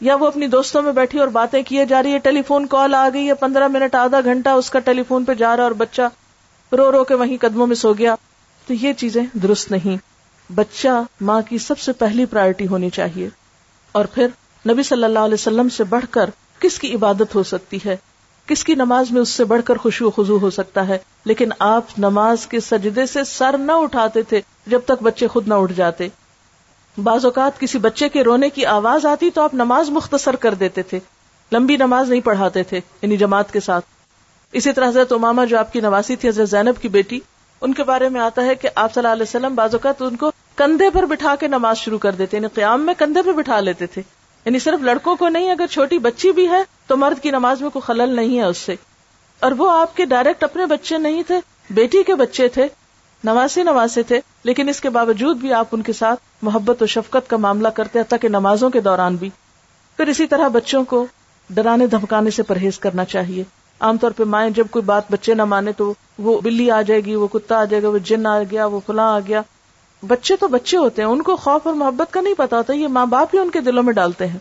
[0.01, 2.95] یا وہ اپنی دوستوں میں بیٹھی اور باتیں کیے جا رہی ہے، ٹیلی فون کال
[2.95, 5.71] آ گئی ہے، پندرہ منٹ، آدھا گھنٹہ اس کا ٹیلی فون پہ جا رہا اور
[5.71, 6.01] بچہ
[6.71, 8.15] رو رو کے وہیں قدموں میں سو گیا۔
[8.67, 9.97] تو یہ چیزیں درست نہیں۔
[10.53, 13.29] بچہ ماں کی سب سے پہلی پرائرٹی ہونی چاہیے۔
[13.91, 14.27] اور پھر
[14.69, 16.29] نبی صلی اللہ علیہ وسلم سے بڑھ کر
[16.59, 17.97] کس کی عبادت ہو سکتی ہے؟
[18.51, 21.49] کس کی نماز میں اس سے بڑھ کر خوشی و خزو ہو سکتا ہے؟ لیکن
[21.59, 25.73] آپ نماز کے سجدے سے سر نہ اٹھاتے تھے جب تک بچے خود نہ اٹھ
[25.73, 26.07] جاتے۔
[27.03, 30.81] بعض اوقات کسی بچے کے رونے کی آواز آتی تو آپ نماز مختصر کر دیتے
[30.81, 30.99] تھے،
[31.51, 33.85] لمبی نماز نہیں پڑھاتے تھے یعنی جماعت کے ساتھ۔
[34.51, 37.19] اسی طرح حضرت اماما جو آپ کی نواسی تھی، حضرت زینب کی بیٹی،
[37.61, 40.15] ان کے بارے میں آتا ہے کہ آپ صلی اللہ علیہ وسلم بعض اوقات ان
[40.15, 43.59] کو کندھے پر بٹھا کے نماز شروع کر دیتے یعنی قیام میں کندھے پہ بٹھا
[43.59, 44.01] لیتے تھے۔
[44.45, 47.69] یعنی صرف لڑکوں کو نہیں، اگر چھوٹی بچی بھی ہے تو مرد کی نماز میں
[47.69, 48.75] کوئی خلل نہیں ہے اس سے۔
[49.39, 51.35] اور وہ آپ کے ڈائریکٹ اپنے بچے نہیں تھے،
[51.69, 52.67] بیٹی کے بچے تھے
[53.23, 57.29] نواسی نواسے تھے، لیکن اس کے باوجود بھی آپ ان کے ساتھ محبت و شفقت
[57.29, 59.29] کا معاملہ کرتے ہیں تاکہ نمازوں کے دوران بھی۔
[59.97, 61.05] پھر اسی طرح بچوں کو
[61.49, 63.43] ڈرانے دھمکانے سے پرہیز کرنا چاہیے۔
[63.79, 67.01] عام طور پہ مائیں جب کوئی بات بچے نہ مانے تو وہ بلی آ جائے
[67.01, 69.41] گی، وہ کتا آ جائے گا، وہ جن آ گیا، وہ فلاں آ گیا۔
[70.07, 72.87] بچے تو بچے ہوتے ہیں، ان کو خوف اور محبت کا نہیں پتا ہوتا، یہ
[72.87, 74.39] ماں باپ ہی ان کے دلوں میں ڈالتے ہیں۔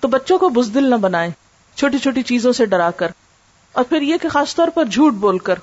[0.00, 1.30] تو بچوں کو بزدل نہ بنائے
[1.74, 3.08] چھوٹی چھوٹی چیزوں سے ڈرا کر۔
[3.72, 5.54] اور پھر یہ کہ خاص طور پر جھوٹ بول کر،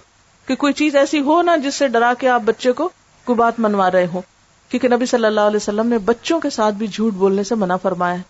[0.46, 2.90] کہ کوئی چیز ایسی ہو نا جس سے ڈرا کے آپ بچے کو
[3.24, 4.22] کوئی بات منوا رہے ہو
[4.70, 7.76] کیونکہ نبی صلی اللہ علیہ وسلم نے بچوں کے ساتھ بھی جھوٹ بولنے سے منع
[7.76, 8.22] فرمایا۔ ہے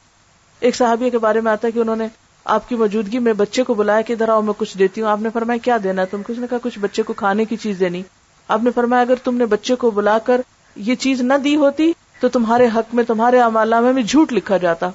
[0.59, 2.07] ایک صحابی کے بارے میں آتا ہے کہ انہوں نے
[2.45, 5.21] آپ کی موجودگی میں بچے کو بلایا کہ ادھر آؤ، میں کچھ دیتی ہوں۔ آپ
[5.21, 8.03] نے فرمایا، کیا دینا تم کچھ نے کہا، کچھ بچے کو کھانے کی چیز دینی۔
[8.47, 10.41] آپ نے فرمایا، اگر تم نے بچے کو بلا کر
[10.79, 14.57] یہ چیز نہ دی ہوتی تو تمہارے حق میں، تمہارے امالہ میں بھی جھوٹ لکھا
[14.57, 14.89] جاتا۔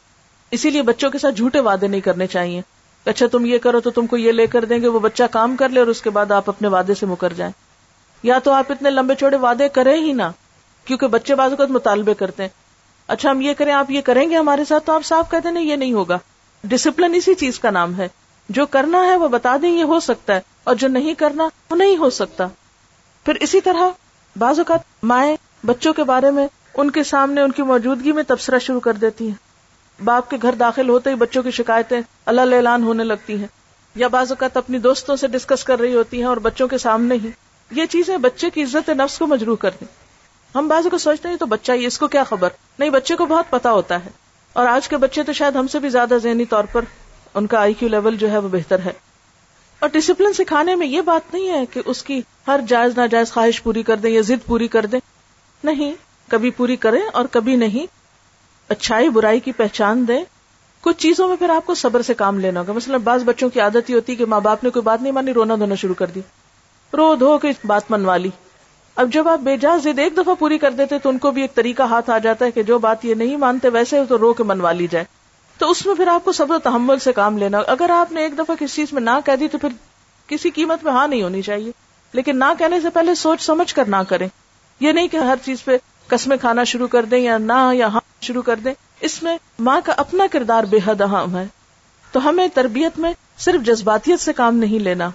[0.51, 2.62] اسی لیے بچوں کے ساتھ جھوٹے وعدے نہیں کرنے چاہیے۔
[3.05, 5.57] اچھا تم یہ کرو تو تم کو یہ لے کر دیں گے، وہ بچہ کام
[5.57, 7.53] کر لے اور اس کے بعد آپ اپنے وعدے سے مکر جائیں۔
[8.22, 10.22] یا تو آپ اتنے لمبے چوڑے وعدے کریں ہی نہ،
[10.85, 12.51] کیونکہ بچے بازو کا مطالبے کرتے ہیں۔
[13.07, 15.62] اچھا ہم یہ کریں، آپ یہ کریں گے ہمارے ساتھ تو آپ صاف کہتے ہیں
[15.62, 16.18] یہ نہیں ہوگا۔
[16.64, 18.09] ڈسپلن اسی چیز کا نام ہے۔
[18.49, 21.76] جو کرنا ہے وہ بتا دیں، یہ ہو سکتا ہے۔ اور جو نہیں کرنا، وہ
[21.76, 22.47] نہیں ہو سکتا۔
[23.24, 23.91] پھر اسی طرح
[24.39, 25.37] بعض اوقات مائیں
[25.67, 29.29] بچوں کے بارے میں ان کے سامنے ان کی موجودگی میں تبصرہ شروع کر دیتی
[29.29, 29.35] ہیں۔
[30.05, 33.47] باپ کے گھر داخل ہوتے ہی بچوں کی شکایتیں اللہ اعلان ہونے لگتی ہیں۔
[33.95, 37.15] یا بعض اوقات اپنی دوستوں سے ڈسکس کر رہی ہوتی ہیں اور بچوں کے سامنے
[37.15, 37.31] ہی۔
[37.71, 39.89] یہ چیزیں بچے کی عزت نفس کو مجروح کر دیں۔
[40.55, 42.49] ہم بعض کو سوچتے ہیں تو بچہ ہی اس کو کیا خبر؟
[42.79, 44.11] نہیں، بچے کو بہت پتا ہوتا ہے۔
[44.53, 46.85] اور آج کے بچے تو شاید ہم سے بھی زیادہ ذہنی طور پر
[47.35, 48.93] ان کا آئی کیو لیول جو ہے وہ بہتر ہے۔
[49.79, 53.62] اور ڈسپلن سکھانے میں یہ بات نہیں ہے کہ اس کی ہر جائز ناجائز خواہش
[53.62, 55.01] پوری کر دیں یا ضد پوری کر دیں۔
[55.65, 55.93] نہیں،
[56.29, 57.87] کبھی پوری کریں اور کبھی نہیں۔
[58.69, 60.25] اچھائی، برائی کی پہچان دیں۔
[60.81, 63.61] کچھ چیزوں میں پھر آپ کو صبر سے کام لینا ہوگا۔ مثلا بعض بچوں کی
[63.61, 65.95] عادت ہی ہوتی ہے کہ ماں باپ نے کوئی بات نہیں مانی، رونا دھونا شروع
[65.95, 66.21] کر دی۔
[66.93, 68.31] رو، دھو کے بات منوا لی۔
[68.97, 71.43] اب جب آپ بے جا زد ایک دفعہ پوری کر دیتے تو ان کو بھی
[71.43, 74.33] ایک طریقہ ہاتھ آ جاتا ہے کہ جو بات یہ نہیں مانتے ویسے تو رو
[74.33, 75.05] کے منوا لی جائے۔
[75.59, 78.21] تو اس میں پھر آپ کو صبر و تحمل سے کام لینا اگر آپ نے
[78.21, 79.69] ایک دفعہ کسی چیز میں نہ کہہ دی تو پھر
[80.27, 81.73] کسی قیمت میں ہاں نہیں ہونی چاہیے۔
[82.12, 84.29] لیکن نہ کہنے سے پہلے سوچ سمجھ کر نہ کریں۔
[84.81, 88.01] یہ نہیں کہ ہر چیز پہ قسمیں کھانا شروع کر دیں یا نہ یا ہاں
[88.20, 91.47] شروع کر دیں۔ اس میں ماں کا اپنا کردار بے حد اہم ہے۔
[92.12, 95.11] تو ہمیں تربیت میں صرف جذباتیت سے کام نہیں لینا۔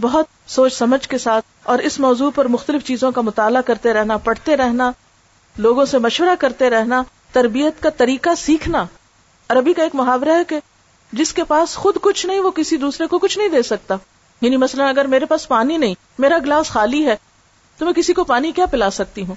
[0.00, 4.16] بہت سوچ سمجھ کے ساتھ اور اس موضوع پر مختلف چیزوں کا مطالعہ کرتے رہنا،
[4.16, 4.92] پڑھتے رہنا،
[5.56, 7.02] لوگوں سے مشورہ کرتے رہنا،
[7.32, 8.84] تربیت کا طریقہ سیکھنا۔
[9.48, 10.60] عربی کا ایک محاورہ ہے کہ
[11.12, 13.96] جس کے پاس خود کچھ نہیں، وہ کسی دوسرے کو کچھ نہیں دے سکتا۔
[14.40, 17.16] یعنی مثلا اگر میرے پاس پانی نہیں، میرا گلاس خالی ہے
[17.78, 19.34] تو میں کسی کو پانی کیا پلا سکتی ہوں؟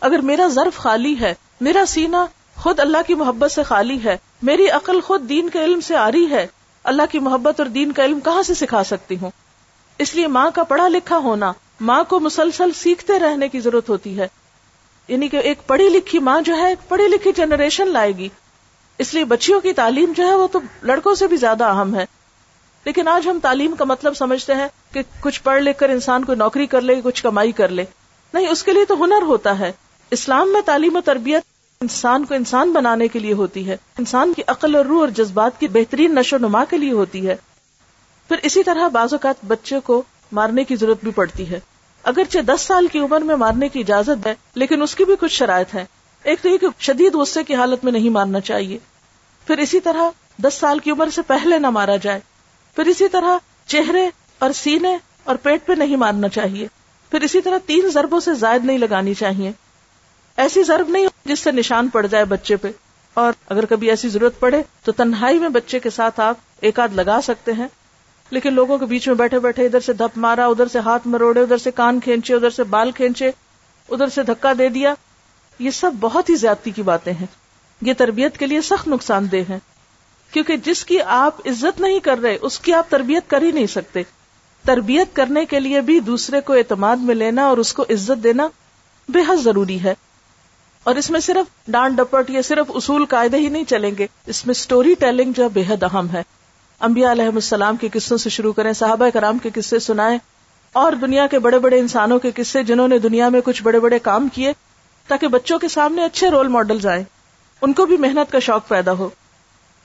[0.00, 4.68] اگر میرا ظرف خالی ہے، میرا سینا خود اللہ کی محبت سے خالی ہے، میری
[4.68, 6.46] عقل خود دین کے علم سے آ رہی ہے،
[6.84, 9.30] اللہ کی محبت اور دین کا علم کہاں سے سکھا سکتی ہوں؟
[9.98, 14.18] اس لیے ماں کا پڑھا لکھا ہونا، ماں کو مسلسل سیکھتے رہنے کی ضرورت ہوتی
[14.18, 14.28] ہے۔
[15.08, 18.28] یعنی کہ ایک پڑھی لکھی ماں جو ہے ایک پڑھی لکھی جنریشن لائے گی۔
[18.98, 22.06] اس لیے بچیوں کی تعلیم جو ہے، وہ تو لڑکوں سے بھی زیادہ اہم ہے۔
[22.84, 26.34] لیکن آج ہم تعلیم کا مطلب سمجھتے ہیں کہ کچھ پڑھ لکھ کر انسان کو
[26.34, 27.84] نوکری کر لے، کچھ کمائی کر لے۔
[28.34, 29.72] نہیں، اس کے لیے تو ہنر ہوتا ہے۔
[30.10, 31.42] اسلام میں تعلیم و تربیت
[31.80, 35.60] انسان کو انسان بنانے کے لیے ہوتی ہے۔ انسان کی عقل اور روح اور جذبات
[35.60, 37.36] کی بہترین نشو و نما کے لیے ہوتی ہے۔
[38.28, 41.60] پھر اسی طرح بعض اوقات بچے کو مارنے کی ضرورت بھی پڑتی ہے۔
[42.02, 45.32] اگرچہ دس سال کی عمر میں مارنے کی اجازت ہے، لیکن اس کی بھی کچھ
[45.32, 45.84] شرائط ہے
[46.22, 48.78] ایک تو یہ کہ شدید غصے کی حالت میں نہیں مارنا چاہیے۔
[49.46, 50.02] پھر اسی طرح
[50.42, 52.20] دس سال کی عمر سے پہلے نہ مارا جائے۔
[52.76, 56.68] پھر اسی طرح چہرے اور سینے اور پیٹ پہ نہیں مارنا چاہیے۔
[57.10, 59.52] پھر اسی طرح تین ضربوں سے زائد نہیں لگانی چاہیے۔
[60.36, 62.68] ایسی ضرب نہیں جس سے نشان پڑ جائے بچے پہ۔
[63.14, 66.94] اور اگر کبھی ایسی ضرورت پڑے تو تنہائی میں بچے کے ساتھ آپ ایک آدھ
[66.94, 67.68] لگا سکتے ہیں۔
[68.30, 71.40] لیکن لوگوں کے بیچ میں بیٹھے بیٹھے ادھر سے دھپ مارا، ادھر سے ہاتھ مروڑے،
[71.40, 73.30] ادھر سے کان کھینچے، ادھر سے بال کھینچے،
[73.88, 74.94] ادھر سے دھکا دے دیا۔
[75.58, 77.26] یہ سب بہت ہی زیادتی کی باتیں ہیں۔
[77.80, 79.58] یہ تربیت کے لیے سخت نقصان دہ ہے
[80.30, 83.66] کیونکہ جس کی آپ عزت نہیں کر رہے، اس کی آپ تربیت کر ہی نہیں
[83.66, 84.02] سکتے۔
[84.68, 88.48] تربیت کرنے کے لیے بھی دوسرے کو اعتماد میں لینا اور اس کو عزت دینا
[89.08, 89.94] بے حد ضروری ہے۔
[90.82, 94.46] اور اس میں صرف ڈانٹ ڈپٹ یا صرف اصول قاعدے ہی نہیں چلیں گے۔ اس
[94.46, 96.22] میں اسٹوری ٹیلنگ جو بے حد اہم ہے۔
[96.80, 100.18] انبیاء علیہ السلام کے قصوں سے شروع کریں، صحابہ کرام کے قصے سنائیں۔
[100.72, 103.98] اور دنیا کے بڑے بڑے انسانوں کے قصے جنہوں نے دنیا میں کچھ بڑے بڑے
[103.98, 104.52] کام کیے
[105.08, 107.04] تاکہ بچوں کے سامنے اچھے رول ماڈل آئیں۔
[107.62, 109.08] ان کو بھی محنت کا شوق پیدا ہو۔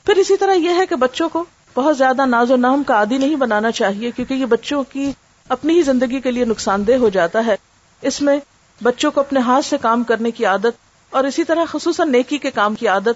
[0.06, 1.46] پھر اسی طرح یہ ہے کہ بچوں کو
[1.76, 5.12] بہت زیادہ ناز و نام کا عادی نہیں بنانا چاہیے، کیونکہ یہ بچوں کی
[5.50, 7.56] اپنی ہی زندگی کے لیے نقصان دہ ہو جاتا ہے۔
[8.02, 8.40] اس میں
[8.84, 10.74] بچوں کو اپنے ہاتھ سے کام کرنے کی عادت
[11.10, 13.16] اور اسی طرح خصوصاً نیکی کے کام کی عادت،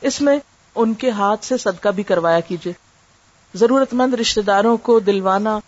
[0.00, 0.38] اس میں
[0.74, 2.72] ان کے ہاتھ سے صدقہ بھی کروایا کیجیے۔
[3.54, 5.58] ضرورت مند رشتے داروں کو دلوانا،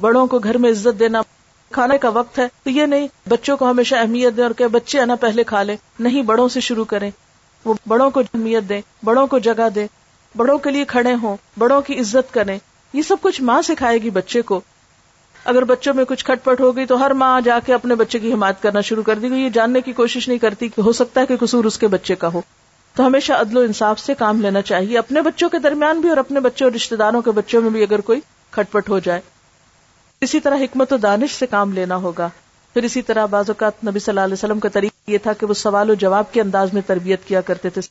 [0.00, 1.22] بڑوں کو گھر میں عزت دینا،
[1.70, 5.00] کھانے کا وقت ہے، تو یہ نہیں، بچوں کو ہمیشہ اہمیت دیں اور کہ بچے
[5.00, 7.10] آنا پہلے کھا لیں، نہیں، بڑوں سے شروع کریں۔
[7.64, 9.86] وہ بڑوں کو اہمیت دیں، بڑوں کو جگہ دیں۔
[10.36, 12.58] بڑوں کے لیے کھڑے ہوں، بڑوں کی عزت کریں۔
[12.92, 14.60] یہ سب کچھ ماں سکھائے گی بچے کو۔
[15.44, 18.18] اگر بچوں میں کچھ کھٹ پٹ ہو گئی تو ہر ماں جا کے اپنے بچے
[18.18, 20.92] کی حمایت کرنا شروع کر دی گئی۔ یہ جاننے کی کوشش نہیں کرتی کہ ہو
[20.92, 22.40] سکتا ہے کہ قصور اس کے بچے کا ہو۔
[22.94, 26.16] تو ہمیشہ عدل و انصاف سے کام لینا چاہیے۔ اپنے بچوں کے درمیان بھی اور
[26.16, 28.20] اپنے بچوں اور رشتے داروں کے بچوں میں بھی اگر کوئی
[28.50, 29.20] کھٹ پٹ ہو جائے۔
[30.20, 32.28] اسی طرح حکمت و دانش سے کام لینا ہوگا۔
[32.74, 35.46] پھر اسی طرح بعض اوقات نبی صلی اللہ علیہ وسلم کا طریقہ یہ تھا کہ
[35.46, 37.82] وہ سوال و جواب کے انداز میں تربیت کیا کرتے تھے۔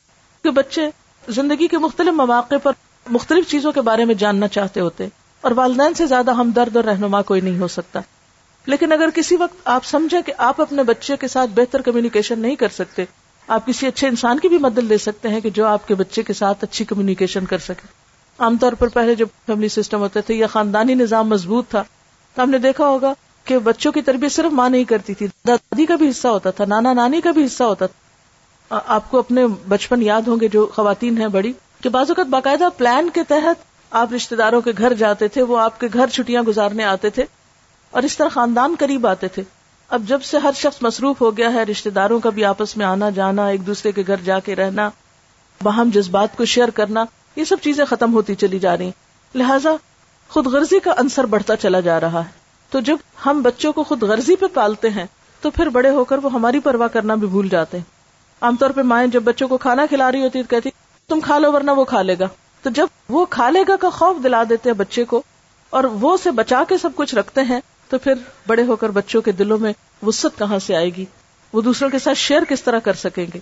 [0.42, 0.82] کہ بچے
[1.28, 2.72] زندگی کے مختلف مواقع پر
[3.10, 5.08] مختلف چیزوں کے بارے میں جاننا چاہتے ہوتے
[5.40, 8.00] اور والدین سے زیادہ ہمدرد اور رہنما کوئی نہیں ہو سکتا۔
[8.66, 12.54] لیکن اگر کسی وقت آپ سمجھے کہ آپ اپنے بچے کے ساتھ بہتر کمیونیکیشن نہیں
[12.54, 13.04] کر سکتے،
[13.48, 16.22] آپ کسی اچھے انسان کی بھی مدد لے سکتے ہیں کہ جو آپ کے بچے
[16.22, 17.86] کے ساتھ اچھی کمیونیکیشن کر سکے۔
[18.38, 21.82] عام طور پر پہلے جب فیملی سسٹم ہوتے تھے یا خاندانی نظام مضبوط تھا۔
[22.34, 23.12] تو آپ نے دیکھا ہوگا
[23.44, 26.64] کہ بچوں کی تربیت صرف ماں نہیں کرتی تھی، دادی کا بھی حصہ ہوتا تھا،
[26.64, 28.05] نانا نانی کا بھی حصہ ہوتا تھا۔
[28.70, 31.52] آپ کو اپنے بچپن یاد ہوں گے جو خواتین ہیں بڑی،
[31.82, 33.56] کہ بعض اوقات باقاعدہ پلان کے تحت
[33.90, 37.24] آپ رشتے داروں کے گھر جاتے تھے، وہ آپ کے گھر چھٹیاں گزارنے آتے تھے
[37.90, 39.42] اور اس طرح خاندان قریب آتے تھے۔
[39.88, 42.86] اب جب سے ہر شخص مصروف ہو گیا ہے رشتے داروں کا بھی آپس میں
[42.86, 44.90] آنا جانا، ایک دوسرے کے گھر جا کے رہنا،
[45.62, 47.04] باہم جذبات کو شیئر کرنا،
[47.36, 48.90] یہ سب چیزیں ختم ہوتی چلی جا رہی۔
[49.34, 49.70] لہذا
[50.28, 52.30] خود غرضی کا انصر بڑھتا چلا جا رہا ہے۔
[52.70, 52.96] تو جب
[53.26, 55.06] ہم بچوں کو خود غرضی پہ پالتے ہیں،
[55.40, 57.95] تو پھر بڑے ہو کر وہ ہماری پرواہ کرنا بھی بھول جاتے ہیں۔
[58.42, 60.70] عام طور پہ مائیں جب بچوں کو کھانا کھلا رہی ہوتی تو کہتی
[61.08, 62.26] تم کھا لو ورنہ وہ کھا لے گا۔
[62.62, 65.22] تو جب وہ کھا لے گا کا خوف دلا دیتے ہیں بچے کو،
[65.70, 68.14] اور وہ اسے بچا کے سب کچھ رکھتے ہیں، تو پھر
[68.46, 69.72] بڑے ہو کر بچوں کے دلوں میں
[70.06, 71.04] وسط کہاں سے آئے گی؟
[71.52, 73.38] وہ دوسروں کے ساتھ شیئر کس طرح کر سکیں گے؟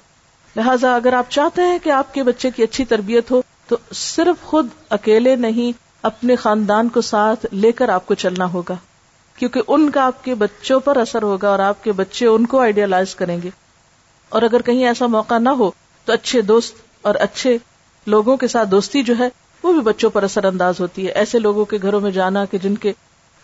[0.56, 4.44] لہٰذا اگر آپ چاہتے ہیں کہ آپ کے بچے کی اچھی تربیت ہو، تو صرف
[4.44, 8.74] خود اکیلے نہیں، اپنے خاندان کو ساتھ لے کر آپ کو چلنا ہوگا۔
[9.36, 12.60] کیونکہ ان کا آپ کے بچوں پر اثر ہوگا اور آپ کے بچے ان کو
[12.60, 13.50] آئیڈیالائز کریں گے۔
[14.34, 15.70] اور اگر کہیں ایسا موقع نہ ہو
[16.04, 17.58] تو اچھے دوست اور اچھے
[18.06, 19.28] لوگوں کے ساتھ دوستی جو ہے،
[19.62, 22.58] وہ بھی بچوں پر اثر انداز ہوتی ہے۔ ایسے لوگوں کے گھروں میں جانا کہ
[22.58, 22.92] جن کے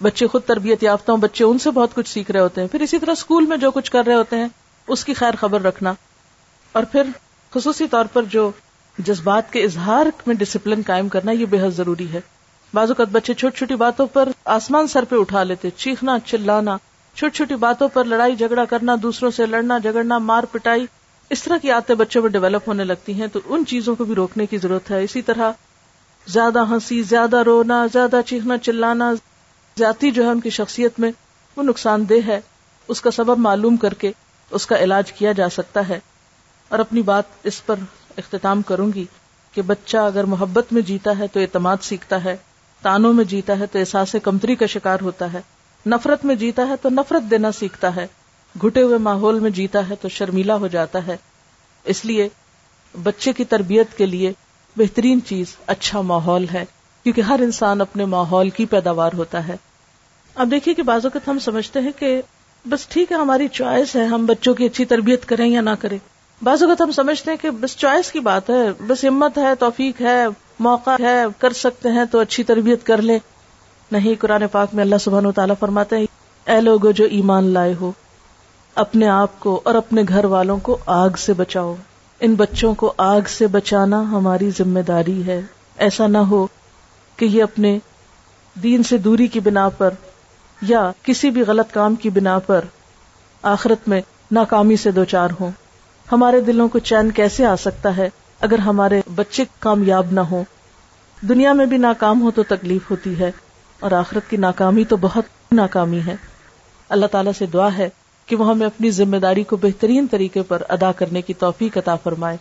[0.02, 2.80] بچے خود تربیت یافتہ ہوں، بچے ان سے بہت کچھ سیکھ رہے ہوتے ہیں۔ پھر
[2.80, 4.48] اسی طرح اسکول میں جو کچھ کر رہے ہوتے ہیں،
[4.88, 5.92] اس کی خیر خبر رکھنا۔
[6.72, 7.02] اور پھر
[7.54, 8.50] خصوصی طور پر جو
[8.98, 12.20] جذبات کے اظہار میں ڈسپلن قائم کرنا، یہ بے حد ضروری ہے۔
[12.74, 16.76] بعض اوقات بچے چھوٹی چھوٹی باتوں پر آسمان سر پہ اٹھا لیتے، چیخنا، چلانا۔
[17.20, 20.86] چھوٹی چھوٹی باتوں پر لڑائی جھگڑا کرنا، دوسروں سے لڑنا، جھگڑنا، مار پٹائی،
[21.30, 24.14] اس طرح کی آتے بچوں میں ڈیولپ ہونے لگتی ہیں، تو ان چیزوں کو بھی
[24.14, 25.52] روکنے کی ضرورت ہے۔ اسی طرح
[26.26, 29.12] زیادہ ہنسی، زیادہ رونا، زیادہ چیخنا، چلانا،
[29.78, 31.12] ذاتی جو ہے ان کی شخصیت میں
[31.56, 32.40] وہ نقصان دہ ہے۔
[32.88, 34.12] اس کا سبب معلوم کر کے
[34.50, 36.00] اس کا علاج کیا جا سکتا ہے۔
[36.68, 37.76] اور اپنی بات اس پر
[38.16, 39.04] اختتام کروں گی
[39.52, 42.36] کہ بچہ اگر محبت میں جیتا ہے تو اعتماد سیکھتا ہے،
[42.82, 45.40] تانوں میں جیتا ہے تو احساس کمتری کا شکار ہوتا ہے۔
[45.86, 48.06] نفرت میں جیتا ہے تو نفرت دینا سیکھتا ہے۔
[48.62, 51.16] گھٹے ہوئے ماحول میں جیتا ہے تو شرمیلا ہو جاتا ہے۔
[51.84, 52.28] اس لیے
[53.02, 54.32] بچے کی تربیت کے لیے
[54.76, 56.64] بہترین چیز اچھا ماحول ہے،
[57.02, 59.56] کیونکہ ہر انسان اپنے ماحول کی پیداوار ہوتا ہے۔
[60.34, 62.22] اب دیکھیے کہ بعض اوقات ہم سمجھتے ہیں کہ
[62.64, 65.98] بس ٹھیک ہے، ہماری چوائس ہے، ہم بچوں کی اچھی تربیت کریں یا نہ کریں۔
[66.42, 70.00] بعض اوقات ہم سمجھتے ہیں کہ بس چوائس کی بات ہے، بس ہمت ہے، توفیق
[70.00, 70.26] ہے،
[70.58, 73.18] موقع ہے، کر سکتے ہیں تو اچھی تربیت کر لیں۔
[73.90, 76.06] نہیں قرآن پاک میں اللہ سبحانہ و تعالیٰ فرماتے ہیں،
[76.46, 77.92] اے لوگ جو ایمان لائے ہو،
[78.74, 81.74] اپنے آپ کو اور اپنے گھر والوں کو آگ سے بچاؤ۔
[82.20, 85.40] ان بچوں کو آگ سے بچانا ہماری ذمہ داری ہے۔
[85.76, 86.46] ایسا نہ ہو
[87.16, 87.78] کہ یہ اپنے
[88.62, 89.90] دین سے دوری کی بنا پر
[90.62, 92.64] یا کسی بھی غلط کام کی بنا پر
[93.42, 95.50] آخرت میں ناکامی سے دو چار ہوں۔
[96.12, 98.10] ہمارے دلوں کو چین کیسے آ سکتا ہے
[98.40, 100.44] اگر ہمارے بچے کامیاب نہ ہو
[101.28, 103.30] دنیا میں بھی ناکام ہو تو تکلیف ہوتی ہے۔
[103.80, 106.16] اور آخرت کی ناکامی تو بہت ناکامی ہے۔
[106.88, 107.88] اللہ تعالیٰ سے دعا ہے
[108.26, 111.96] کہ وہ ہمیں اپنی ذمہ داری کو بہترین طریقے پر ادا کرنے کی توفیق عطا
[111.96, 112.36] فرمائے،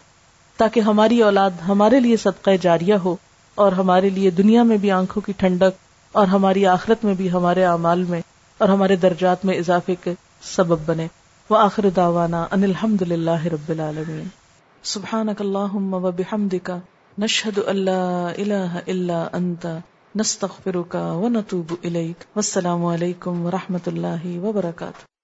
[0.57, 3.15] تاکہ ہماری اولاد ہمارے لیے صدقہ جاریہ ہو
[3.55, 5.77] اور ہمارے لیے دنیا میں بھی آنکھوں کی ٹھنڈک
[6.11, 8.21] اور ہماری آخرت میں بھی ہمارے اعمال میں
[8.57, 11.07] اور ہمارے درجات میں اضافے کے سبب بنے۔
[11.49, 14.27] وہ آخر داوانا ان الحمد للہ رب العالمین۔
[14.83, 16.09] سبحان اللہ و
[17.17, 19.67] نشہد اللہ الہ الا انت
[20.16, 22.24] نستغفرک و نتوب الیک.
[22.36, 25.18] والسلام علیکم و رحمۃ اللہ وبرکاتہ.